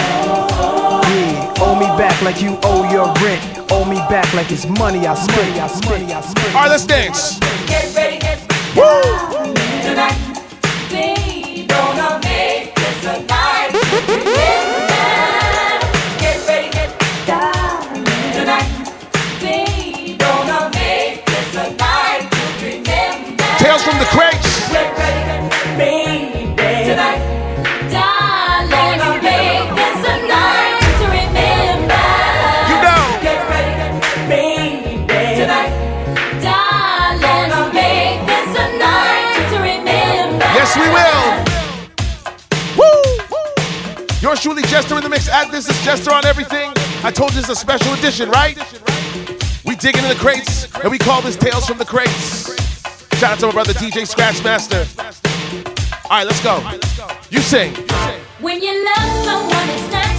Yeah, 1.15 1.55
owe 1.61 1.77
me 1.79 1.87
back 2.01 2.21
like 2.23 2.41
you 2.41 2.59
owe 2.65 2.91
your 2.91 3.13
rent. 3.23 3.71
Owe 3.71 3.85
me 3.85 3.97
back 4.09 4.33
like 4.33 4.51
it's 4.51 4.67
money 4.67 5.07
I 5.07 5.15
spent. 5.15 5.61
I 5.61 5.67
spent. 5.69 6.11
I 6.11 6.21
spent. 6.23 6.55
All 6.55 6.63
right, 6.63 6.71
let's 6.71 6.87
dance. 6.87 7.39
Get 7.69 7.95
ready, 7.95 8.19
get 8.19 8.41
ready. 8.41 8.81
Woo! 8.81 9.53
Tonight, 9.85 10.17
night 38.79 39.49
to 39.51 39.59
remember. 39.59 40.45
Yes, 40.55 40.77
we 40.77 40.89
will. 40.91 41.45
Woo! 42.79 44.37
Truly, 44.37 44.63
Jester 44.65 44.97
in 44.97 45.03
the 45.03 45.09
mix. 45.09 45.29
Add 45.29 45.51
this 45.51 45.69
is 45.71 45.85
Jester 45.85 46.13
on 46.13 46.27
everything. 46.27 46.71
I 47.03 47.11
told 47.11 47.33
you 47.33 47.41
it's 47.41 47.49
a 47.49 47.57
special 47.57 47.95
edition, 47.95 48.29
right? 48.29 48.59
We 49.65 49.75
dig 49.77 49.97
into 49.97 50.09
the 50.09 50.17
crates 50.17 50.69
and 50.83 50.91
we 50.91 50.99
call 50.99 51.23
this 51.23 51.37
Tales 51.37 51.67
from 51.67 51.79
the 51.79 51.85
Crates. 51.85 52.64
Shout 53.25 53.33
out 53.33 53.41
to 53.41 53.47
my 53.47 53.53
brother 53.53 53.73
DJ 53.73 54.05
Scratchmaster. 54.05 54.85
All 56.05 56.11
right, 56.11 56.27
let's 56.27 56.43
go. 56.45 56.61
You 57.31 57.41
sing. 57.41 57.73
When 58.43 58.63
you 58.63 58.85
love 58.85 59.25
someone, 59.25 59.69
it's 59.71 59.91
not 59.91 60.14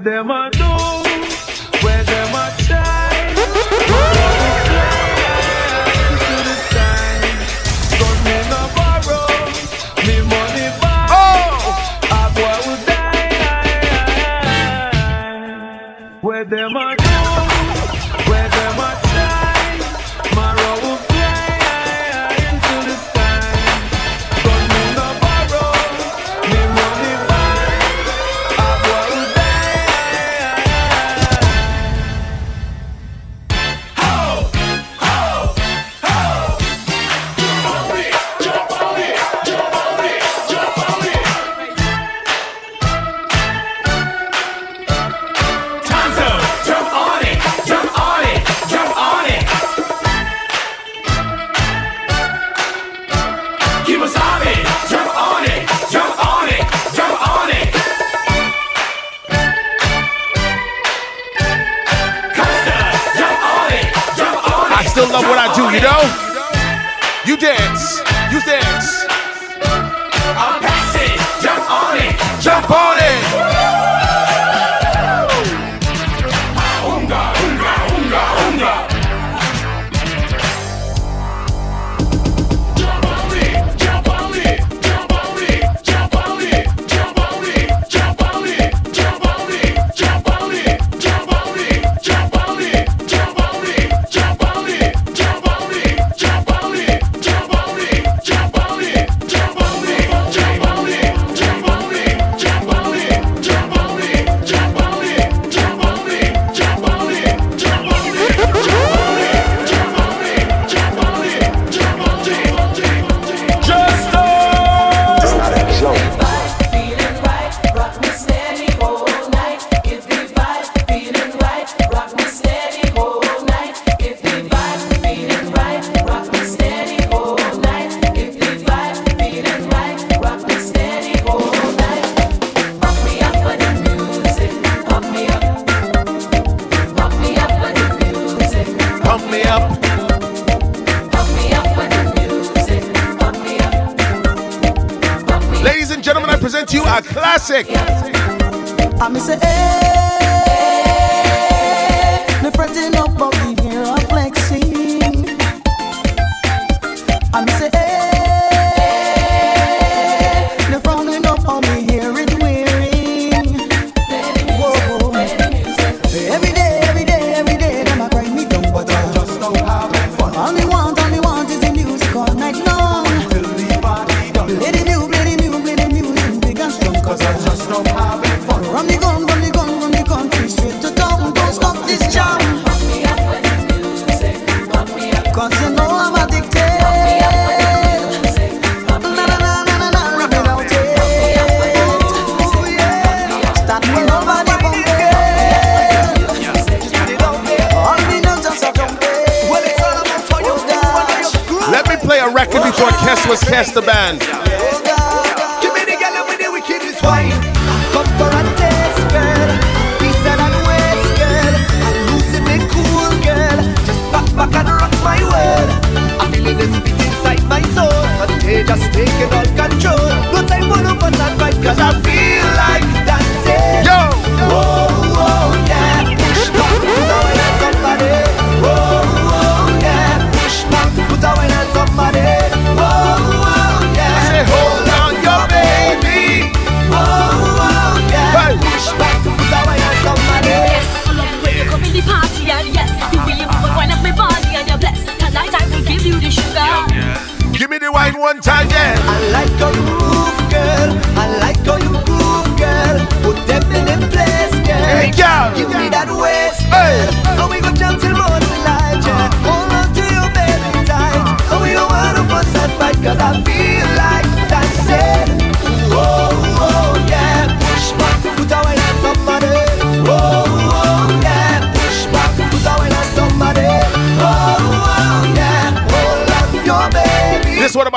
with 0.00 0.04
them 0.04 0.30
on. 0.30 0.59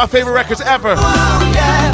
My 0.03 0.07
favorite 0.07 0.33
records 0.33 0.59
ever. 0.59 0.97
Whoa, 0.97 1.51
yeah. 1.53 1.92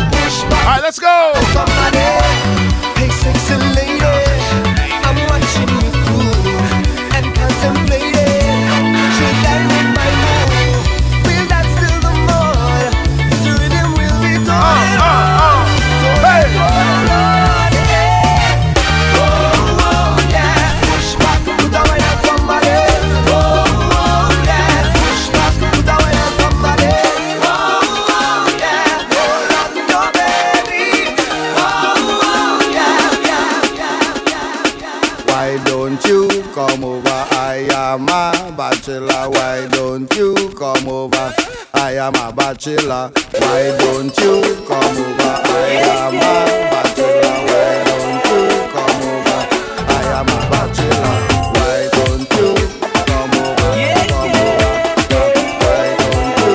bachelor. 42.75 43.11
Why 43.33 43.77
don't 43.77 44.17
you 44.19 44.41
come 44.67 44.97
over? 44.97 45.33
I 45.45 45.69
am 45.89 46.15
a 46.15 46.21
bachelor. 46.69 47.37
Why 47.49 47.69
don't 47.89 48.21
you 48.29 48.45
come 48.73 49.01
over? 49.09 49.41
I 49.89 50.05
am 50.19 50.27
a 50.27 50.37
bachelor. 50.49 51.17
Why 51.55 51.79
don't 51.95 52.29
you 52.37 52.49
come 52.85 53.33
over? 53.41 53.69
Come 54.09 54.29
over. 54.29 54.45
Come 54.69 55.17
over. 55.17 55.47
Why 55.61 55.87
don't 55.99 56.29
you 56.39 56.53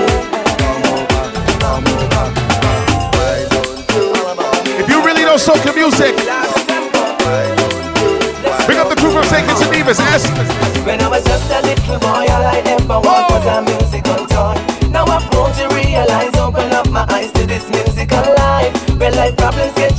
come 0.63 0.85
over? 0.95 1.25
Come 1.61 1.87
over. 1.91 2.27
Why 3.15 3.39
don't 3.51 3.83
you 3.95 4.05
come 4.15 4.39
over? 4.39 4.81
If 4.81 4.87
you 4.89 4.99
really 5.05 5.25
don't 5.25 5.41
soak 5.41 5.63
your 5.65 5.75
music, 5.75 6.15
bring 8.67 8.79
up 8.79 8.89
the 8.89 8.97
crew 8.99 9.11
from 9.11 9.25
St. 9.25 9.47
Kitts 9.49 9.63
and 9.63 9.71
Nevis. 9.73 10.54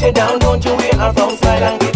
sit 0.05 0.13
down, 0.13 0.37
don't 0.37 0.63
you 0.63 0.75
wait 0.75 0.93
her 0.93 1.11
from 1.13 1.35
silent. 1.37 1.94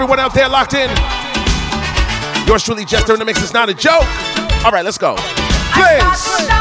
everyone 0.00 0.18
out 0.18 0.32
there 0.32 0.48
locked 0.48 0.72
in. 0.72 0.88
Yours 2.46 2.62
truly, 2.62 2.86
Jester 2.86 3.12
in 3.12 3.18
the 3.18 3.24
mix. 3.26 3.42
It's 3.42 3.52
not 3.52 3.68
a 3.68 3.74
joke. 3.74 4.06
All 4.64 4.72
right, 4.72 4.82
let's 4.82 4.96
go. 4.96 5.14
Please. 5.74 6.59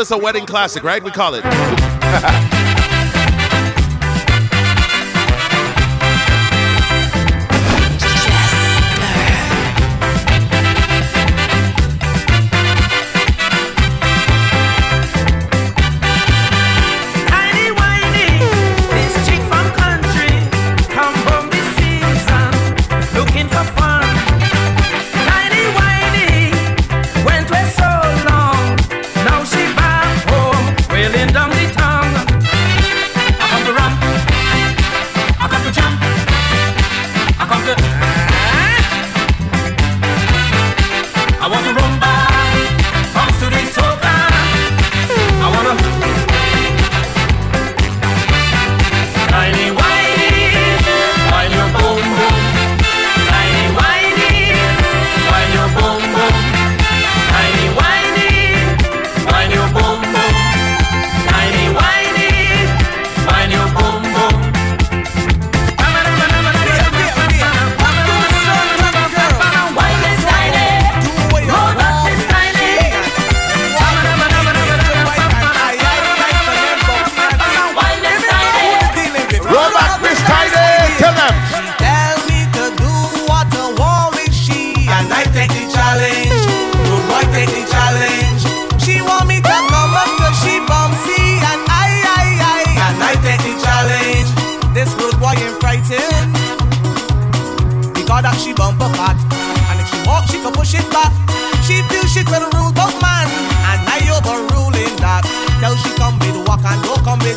It's 0.00 0.10
a 0.10 0.16
wedding 0.16 0.46
classic, 0.46 0.82
right? 0.82 1.02
We 1.02 1.10
call 1.10 1.34
it. 1.34 1.44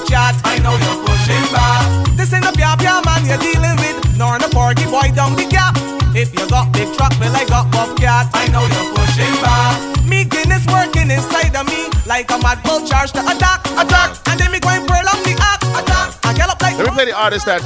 chat. 0.05 0.35
I 0.43 0.59
know 0.59 0.75
you're 0.75 0.99
pushing 1.05 1.45
back. 1.51 1.83
This 2.17 2.33
ain't 2.33 2.45
a 2.45 2.51
pia 2.51 2.75
pia 2.77 3.01
man 3.05 3.25
you're 3.25 3.41
dealing 3.41 3.77
with, 3.79 3.97
nor 4.17 4.37
a 4.37 4.49
porky 4.49 4.85
boy 4.85 5.11
down 5.15 5.35
the 5.35 5.45
gap. 5.49 5.75
If 6.15 6.33
you 6.37 6.47
got 6.49 6.71
big 6.73 6.89
truck, 6.93 7.13
well 7.19 7.35
I 7.35 7.45
got 7.45 7.71
buff 7.71 7.95
cat. 7.97 8.29
I 8.33 8.47
know 8.53 8.63
you're 8.63 8.89
pushing 8.93 9.33
back. 9.41 10.05
Me 10.05 10.23
Guinness 10.23 10.65
working 10.67 11.09
inside 11.09 11.55
of 11.55 11.65
me 11.67 11.89
like 12.05 12.29
a 12.31 12.37
mad 12.37 12.61
bull 12.63 12.85
charge 12.85 13.11
to 13.13 13.21
attack, 13.21 13.65
attack, 13.79 14.17
and 14.27 14.39
then 14.39 14.51
me 14.51 14.59
going 14.59 14.85
pearl 14.85 15.07
up 15.07 15.19
the 15.23 15.33
act, 15.39 15.63
attack. 15.73 16.13
I 16.23 16.33
get 16.35 16.49
up 16.49 16.61
like 16.61 16.77
Let 16.77 16.85
me 16.87 16.93
play 16.93 17.05
the 17.05 17.17
artist 17.17 17.45
that 17.45 17.61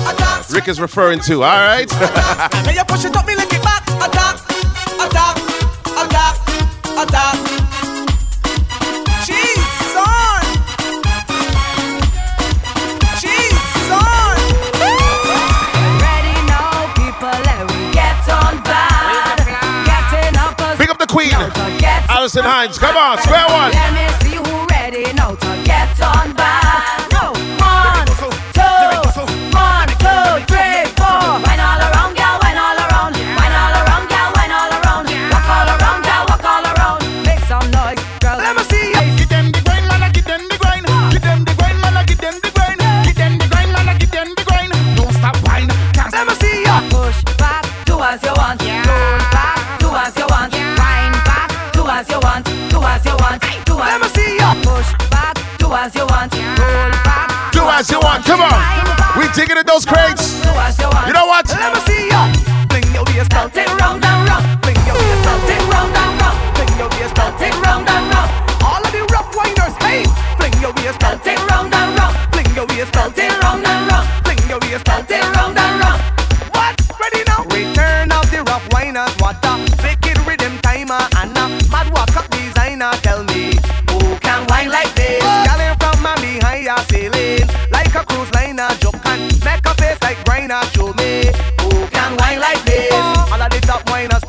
Rick 0.53 0.67
is 0.67 0.79
referring 0.79 1.19
to, 1.21 1.43
all 1.43 1.59
right? 1.59 1.89
Hinds. 22.43 22.77
Come 22.77 22.97
on, 22.97 23.17
square 23.19 23.47
one. 23.47 24.26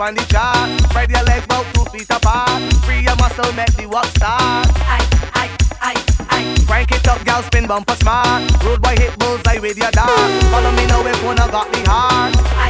On 0.09 0.14
the 0.14 0.24
chart, 0.32 0.80
spread 0.88 1.11
your 1.11 1.22
legs 1.24 1.44
about 1.44 1.66
two 1.74 1.84
feet 1.92 2.09
apart, 2.09 2.62
free 2.84 3.00
your 3.00 3.16
muscle, 3.16 3.52
make 3.52 3.72
the 3.76 3.86
walk 3.86 4.06
start. 4.16 4.66
I, 4.88 5.04
I, 5.34 5.46
I, 5.82 5.94
I. 6.30 6.64
Crank 6.66 6.92
it 6.92 7.06
up, 7.06 7.22
gal, 7.26 7.42
spin 7.42 7.66
bumper 7.66 7.94
smart. 7.96 8.50
Road 8.64 8.80
boy 8.80 8.96
hit 8.96 9.18
bullseye 9.18 9.59
with 9.59 9.76
your 9.76 9.90
dart. 9.90 10.09
Follow 10.50 10.72
me 10.72 10.86
now 10.86 11.04
if 11.04 11.22
one 11.22 11.36
got 11.36 11.70
the 11.72 11.82
heart. 11.90 12.34
I, 12.56 12.67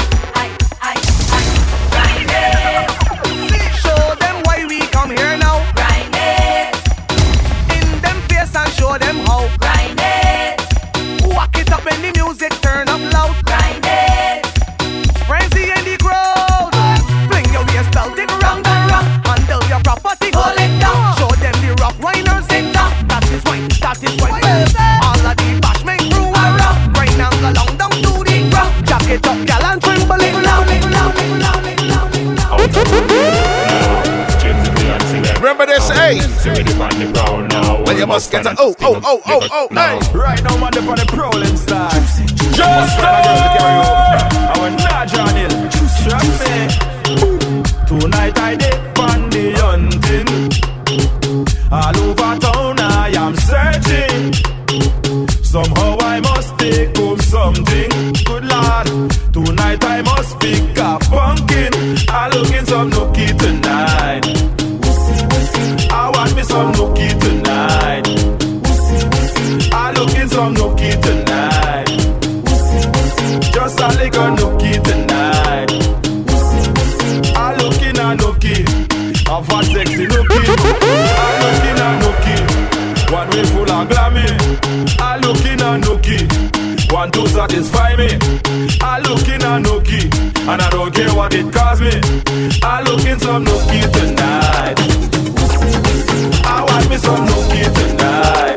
hey. 36.08 37.82
Well, 37.84 37.98
you 37.98 38.06
must 38.06 38.30
get 38.30 38.46
a 38.46 38.54
oh, 38.58 38.74
oh, 38.80 39.00
oh, 39.04 39.22
oh, 39.26 39.48
oh, 39.50 39.68
hey. 39.70 39.98
Right 40.16 40.42
now, 40.42 40.56
man, 40.56 40.76
up 40.78 40.88
on 40.88 40.96
the 40.96 41.04
prowling 41.08 41.56
style. 41.56 41.90
Just 42.54 42.98
I 43.00 44.56
went 44.60 44.78
not 44.78 45.08
John 45.08 45.34
Hill. 45.36 45.50
Trust 46.02 46.40
me. 46.48 46.58
Tonight 47.86 48.38
I 48.38 48.56
did 48.56 48.98
on 48.98 49.30
the 49.30 49.52
hunting. 49.60 50.28
All 51.70 51.96
over 51.98 52.38
town 52.40 52.80
I 52.80 53.10
am 53.14 53.34
searching. 53.36 54.32
Somehow 55.42 55.98
I 56.00 56.20
must 56.20 56.58
take 56.58 56.96
home 56.96 57.20
something. 57.20 57.90
Good 58.24 58.44
lord. 58.44 58.86
Tonight 59.32 59.84
I 59.84 60.02
must 60.02 60.38
pick 60.40 60.78
a 60.78 60.98
pumpkin. 61.10 61.72
I 62.08 62.28
looking 62.32 62.66
some 62.66 62.90
nookie 62.90 63.38
tonight. 63.38 64.37
Some 66.58 66.72
nookie 66.72 67.20
tonight. 67.20 68.08
I 69.72 69.92
looking 69.92 70.28
some 70.28 70.56
nookie 70.56 71.00
tonight. 71.00 71.86
Just 73.54 73.78
a 73.78 73.86
little 73.94 74.34
nookie 74.34 74.82
tonight. 74.82 75.70
I 77.36 77.54
looking 77.62 77.96
a 77.96 78.16
nookie. 78.18 78.66
A 79.30 79.44
fat 79.44 79.64
sexy 79.66 80.08
nookie. 80.08 80.48
I 81.22 81.30
looking 81.44 81.78
a 81.78 81.90
nookie. 82.02 83.12
One 83.12 83.30
way 83.30 83.44
full 83.44 83.70
of 83.70 83.88
glammy. 83.88 84.26
I 84.98 85.16
looking 85.18 85.60
a 85.60 85.78
nookie. 85.78 86.90
One 86.90 87.12
to 87.12 87.28
satisfy 87.28 87.94
me. 87.94 88.18
I 88.80 88.98
looking 88.98 89.44
a 89.44 89.62
nookie. 89.62 90.12
And 90.48 90.60
I 90.60 90.68
don't 90.70 90.92
care 90.92 91.14
what 91.14 91.32
it 91.34 91.52
cost 91.52 91.82
me. 91.82 92.00
I 92.64 92.82
looking 92.82 93.20
some 93.20 93.44
nookie 93.44 93.92
tonight. 93.92 95.07
I 96.48 96.64
want 96.64 96.88
me 96.88 96.96
some 96.96 97.26
nookie 97.28 97.68
tonight. 97.76 98.56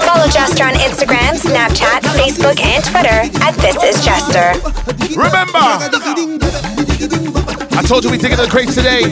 Follow 0.00 0.28
Jester 0.32 0.64
on 0.64 0.72
Instagram, 0.80 1.36
Snapchat, 1.36 2.00
Facebook, 2.16 2.58
and 2.64 2.82
Twitter 2.82 3.28
at 3.44 3.54
This 3.60 3.76
Is 3.84 4.02
Jester. 4.04 4.56
Remember, 5.14 5.60
I 7.76 7.82
told 7.86 8.04
you 8.04 8.10
we 8.10 8.16
digging 8.16 8.38
the 8.38 8.48
crates 8.48 8.74
today. 8.74 9.02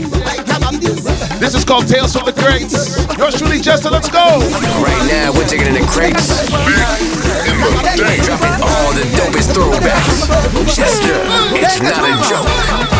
This 1.38 1.54
is 1.54 1.64
called 1.64 1.88
Tales 1.88 2.16
from 2.16 2.24
the 2.24 2.32
Crates. 2.32 2.96
Yours 3.18 3.36
truly, 3.36 3.60
Jester. 3.60 3.90
Let's 3.90 4.08
go. 4.08 4.40
Right 4.80 5.06
now, 5.12 5.32
we're 5.32 5.44
digging 5.46 5.66
in 5.66 5.74
the 5.74 5.86
crates. 5.92 6.48
Dropping 8.24 8.62
all 8.64 8.92
the 8.96 9.04
dopest 9.12 9.52
throwbacks. 9.52 10.26
Jester, 10.74 11.20
it's 11.54 11.80
not 11.82 12.00
a 12.00 12.16
joke. 12.28 12.91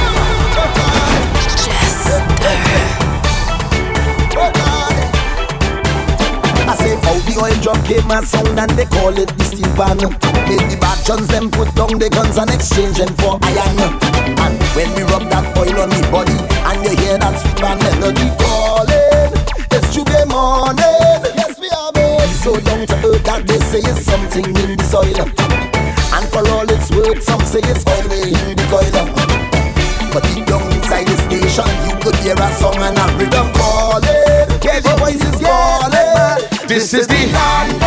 I 6.63 6.75
say 6.77 6.95
how 7.05 7.17
the 7.27 7.35
oil 7.43 7.57
drum 7.61 7.81
came 7.85 8.11
a 8.11 8.25
sound 8.25 8.59
and 8.59 8.71
they 8.73 8.87
call 8.87 9.17
it 9.17 9.29
the 9.37 9.45
steel 9.45 9.69
pan. 9.77 9.99
Make 10.49 10.69
the 10.71 10.77
bad 10.81 10.99
chums 11.05 11.29
them 11.29 11.51
put 11.51 11.75
down 11.75 11.99
the 11.99 12.09
guns 12.09 12.39
and 12.39 12.51
exchange 12.51 12.99
them 12.99 13.13
for 13.21 13.39
iron. 13.43 13.77
And 14.41 14.57
when 14.77 14.89
we 14.97 15.03
rub 15.11 15.29
that 15.29 15.45
oil 15.59 15.81
on 15.81 15.91
the 15.91 16.01
body 16.11 16.37
and 16.39 16.79
you 16.85 16.97
hear 16.97 17.19
that 17.19 17.37
man 17.61 17.79
melody 17.83 18.29
calling, 18.41 19.33
it's 19.73 19.89
J'ouvert 19.93 20.27
morning. 20.29 21.21
Yes, 21.37 21.59
we 21.61 21.69
are 21.69 21.93
made 21.93 22.33
so 22.41 22.57
down 22.61 22.87
to 22.87 22.97
earth 23.05 23.25
that 23.25 23.45
they 23.47 23.61
say 23.69 23.81
it's 23.85 24.05
something 24.05 24.47
in 24.47 24.77
the 24.77 24.85
soil. 24.85 25.29
And 26.15 26.25
for 26.29 26.45
all 26.57 26.69
it's 26.69 26.91
worth, 26.93 27.23
some 27.23 27.41
say 27.45 27.61
it's 27.65 27.85
oil 27.85 28.13
in 28.13 28.57
the 28.57 28.65
coil. 28.73 28.93
But 30.13 30.25
deep 30.25 30.47
down 30.47 30.72
hear 32.23 32.35
a 32.39 32.53
song 32.55 32.77
and 32.77 32.99
a 32.99 33.05
rhythm 33.19 33.53
calling. 33.53 34.05
Yeah, 34.63 34.81
the 34.81 34.95
voices 34.99 35.41
calling. 35.43 36.69
This 36.69 36.95
is 36.95 37.07
the 37.07 37.27
land 37.35 37.83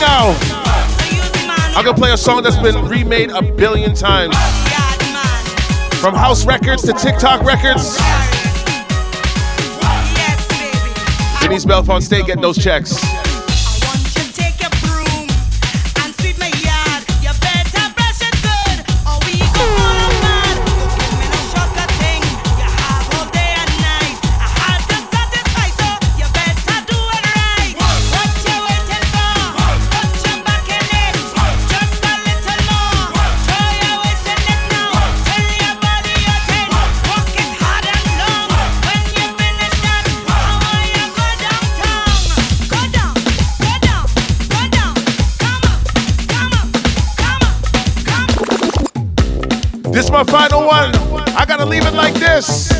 right 0.00 0.36
now, 0.36 1.76
I'm 1.76 1.84
gonna 1.84 1.96
play 1.96 2.12
a 2.12 2.16
song 2.16 2.42
that's 2.42 2.56
been 2.56 2.88
remade 2.88 3.30
a 3.30 3.42
billion 3.42 3.94
times. 3.94 4.36
From 6.00 6.14
house 6.14 6.46
records 6.46 6.82
to 6.82 6.92
TikTok 6.92 7.42
records. 7.42 7.96
Denise 11.40 11.64
Belfon 11.64 12.02
State 12.02 12.26
getting 12.26 12.42
those 12.42 12.58
checks. 12.58 13.17
It 52.38 52.77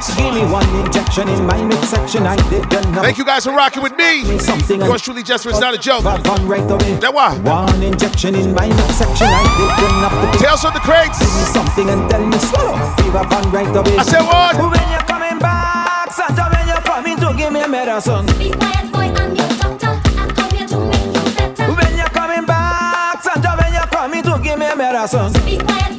She 0.00 0.12
what? 0.12 0.16
Give 0.16 0.34
me 0.34 0.50
one 0.50 0.86
injection 0.86 1.28
in 1.28 1.44
my 1.44 1.62
midsection, 1.62 2.26
I 2.26 2.36
did 2.48 2.64
enough. 2.72 3.04
Thank 3.04 3.18
you 3.18 3.24
guys 3.24 3.44
for 3.44 3.52
rocking 3.52 3.82
with 3.82 3.94
me. 3.96 4.38
Something 4.38 4.80
Yours 4.80 5.02
truly, 5.02 5.22
Jester. 5.22 5.50
It's 5.50 5.60
not 5.60 5.74
a 5.74 5.78
joke. 5.78 6.04
Run 6.04 6.48
right 6.48 6.70
away. 6.70 6.94
That 6.96 7.12
why? 7.12 7.36
One 7.38 7.82
injection 7.82 8.34
in 8.34 8.54
my 8.54 8.68
midsection, 8.68 9.26
I 9.28 9.44
did 9.58 9.84
enough. 9.92 10.40
Tales 10.40 10.62
from 10.62 10.72
the 10.72 10.80
crates. 10.80 11.18
Give 11.18 11.28
me 11.28 11.44
something 11.52 11.90
and 11.90 12.08
tell 12.10 12.24
me 12.24 12.38
swallow. 12.38 12.76
Fever 12.96 13.20
run 13.20 13.52
right 13.52 13.76
away. 13.76 13.96
I 13.98 14.02
said 14.02 14.22
what? 14.22 14.56
When 14.56 14.88
you're 14.88 15.04
coming 15.04 15.38
back, 15.38 16.10
Santa, 16.12 16.48
when 16.48 16.66
you're 16.68 16.80
coming 16.88 17.16
to 17.20 17.34
give 17.36 17.52
me 17.52 17.60
a 17.60 17.68
medicine. 17.68 18.24
Be 18.40 18.50
quiet, 18.50 18.88
boy, 18.92 19.12
I'm 19.12 19.34
your 19.36 19.48
doctor. 19.60 19.92
I'm 20.16 20.30
coming 20.32 20.66
to 20.72 20.78
make 20.88 21.04
you 21.04 21.36
better. 21.36 21.68
When 21.68 21.92
you're 22.00 22.14
coming 22.16 22.46
back, 22.46 23.20
Santa, 23.22 23.60
when 23.60 23.72
you're 23.76 23.92
coming 23.92 24.22
to 24.24 24.40
give 24.42 24.58
me 24.58 24.66
a 24.72 24.76
medicine. 24.76 25.32
Be 25.44 25.58
quiet, 25.60 25.91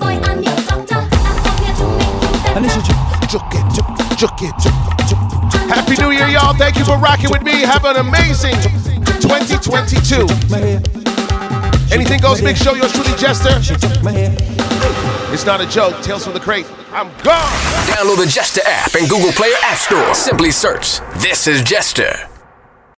it. 4.24 4.64
Happy 5.68 6.02
New 6.02 6.12
Year, 6.12 6.28
y'all. 6.28 6.54
Thank 6.54 6.78
you 6.78 6.86
for 6.86 6.98
rocking 6.98 7.30
with 7.30 7.42
me. 7.42 7.62
Have 7.62 7.84
an 7.86 7.98
amazing 7.98 8.56
2022. 9.20 10.28
Anything 11.94 12.22
goes, 12.22 12.42
Big 12.42 12.56
Show. 12.58 12.74
Yours 12.74 12.92
truly, 12.94 13.16
Jester. 13.18 13.52
It's 15.34 15.46
not 15.46 15.62
a 15.62 15.68
joke. 15.68 16.02
Tales 16.02 16.24
from 16.24 16.34
the 16.34 16.40
crate. 16.40 16.66
I'm 16.92 17.08
gone. 17.24 17.52
Download 17.88 18.18
the 18.18 18.28
Jester 18.28 18.62
app 18.66 18.96
in 18.96 19.08
Google 19.08 19.32
Play 19.32 19.52
or 19.52 19.64
App 19.64 19.78
Store. 19.78 20.16
Simply 20.16 20.52
search 20.52 21.00
This 21.20 21.48
is 21.48 21.62
Jester. 21.62 22.33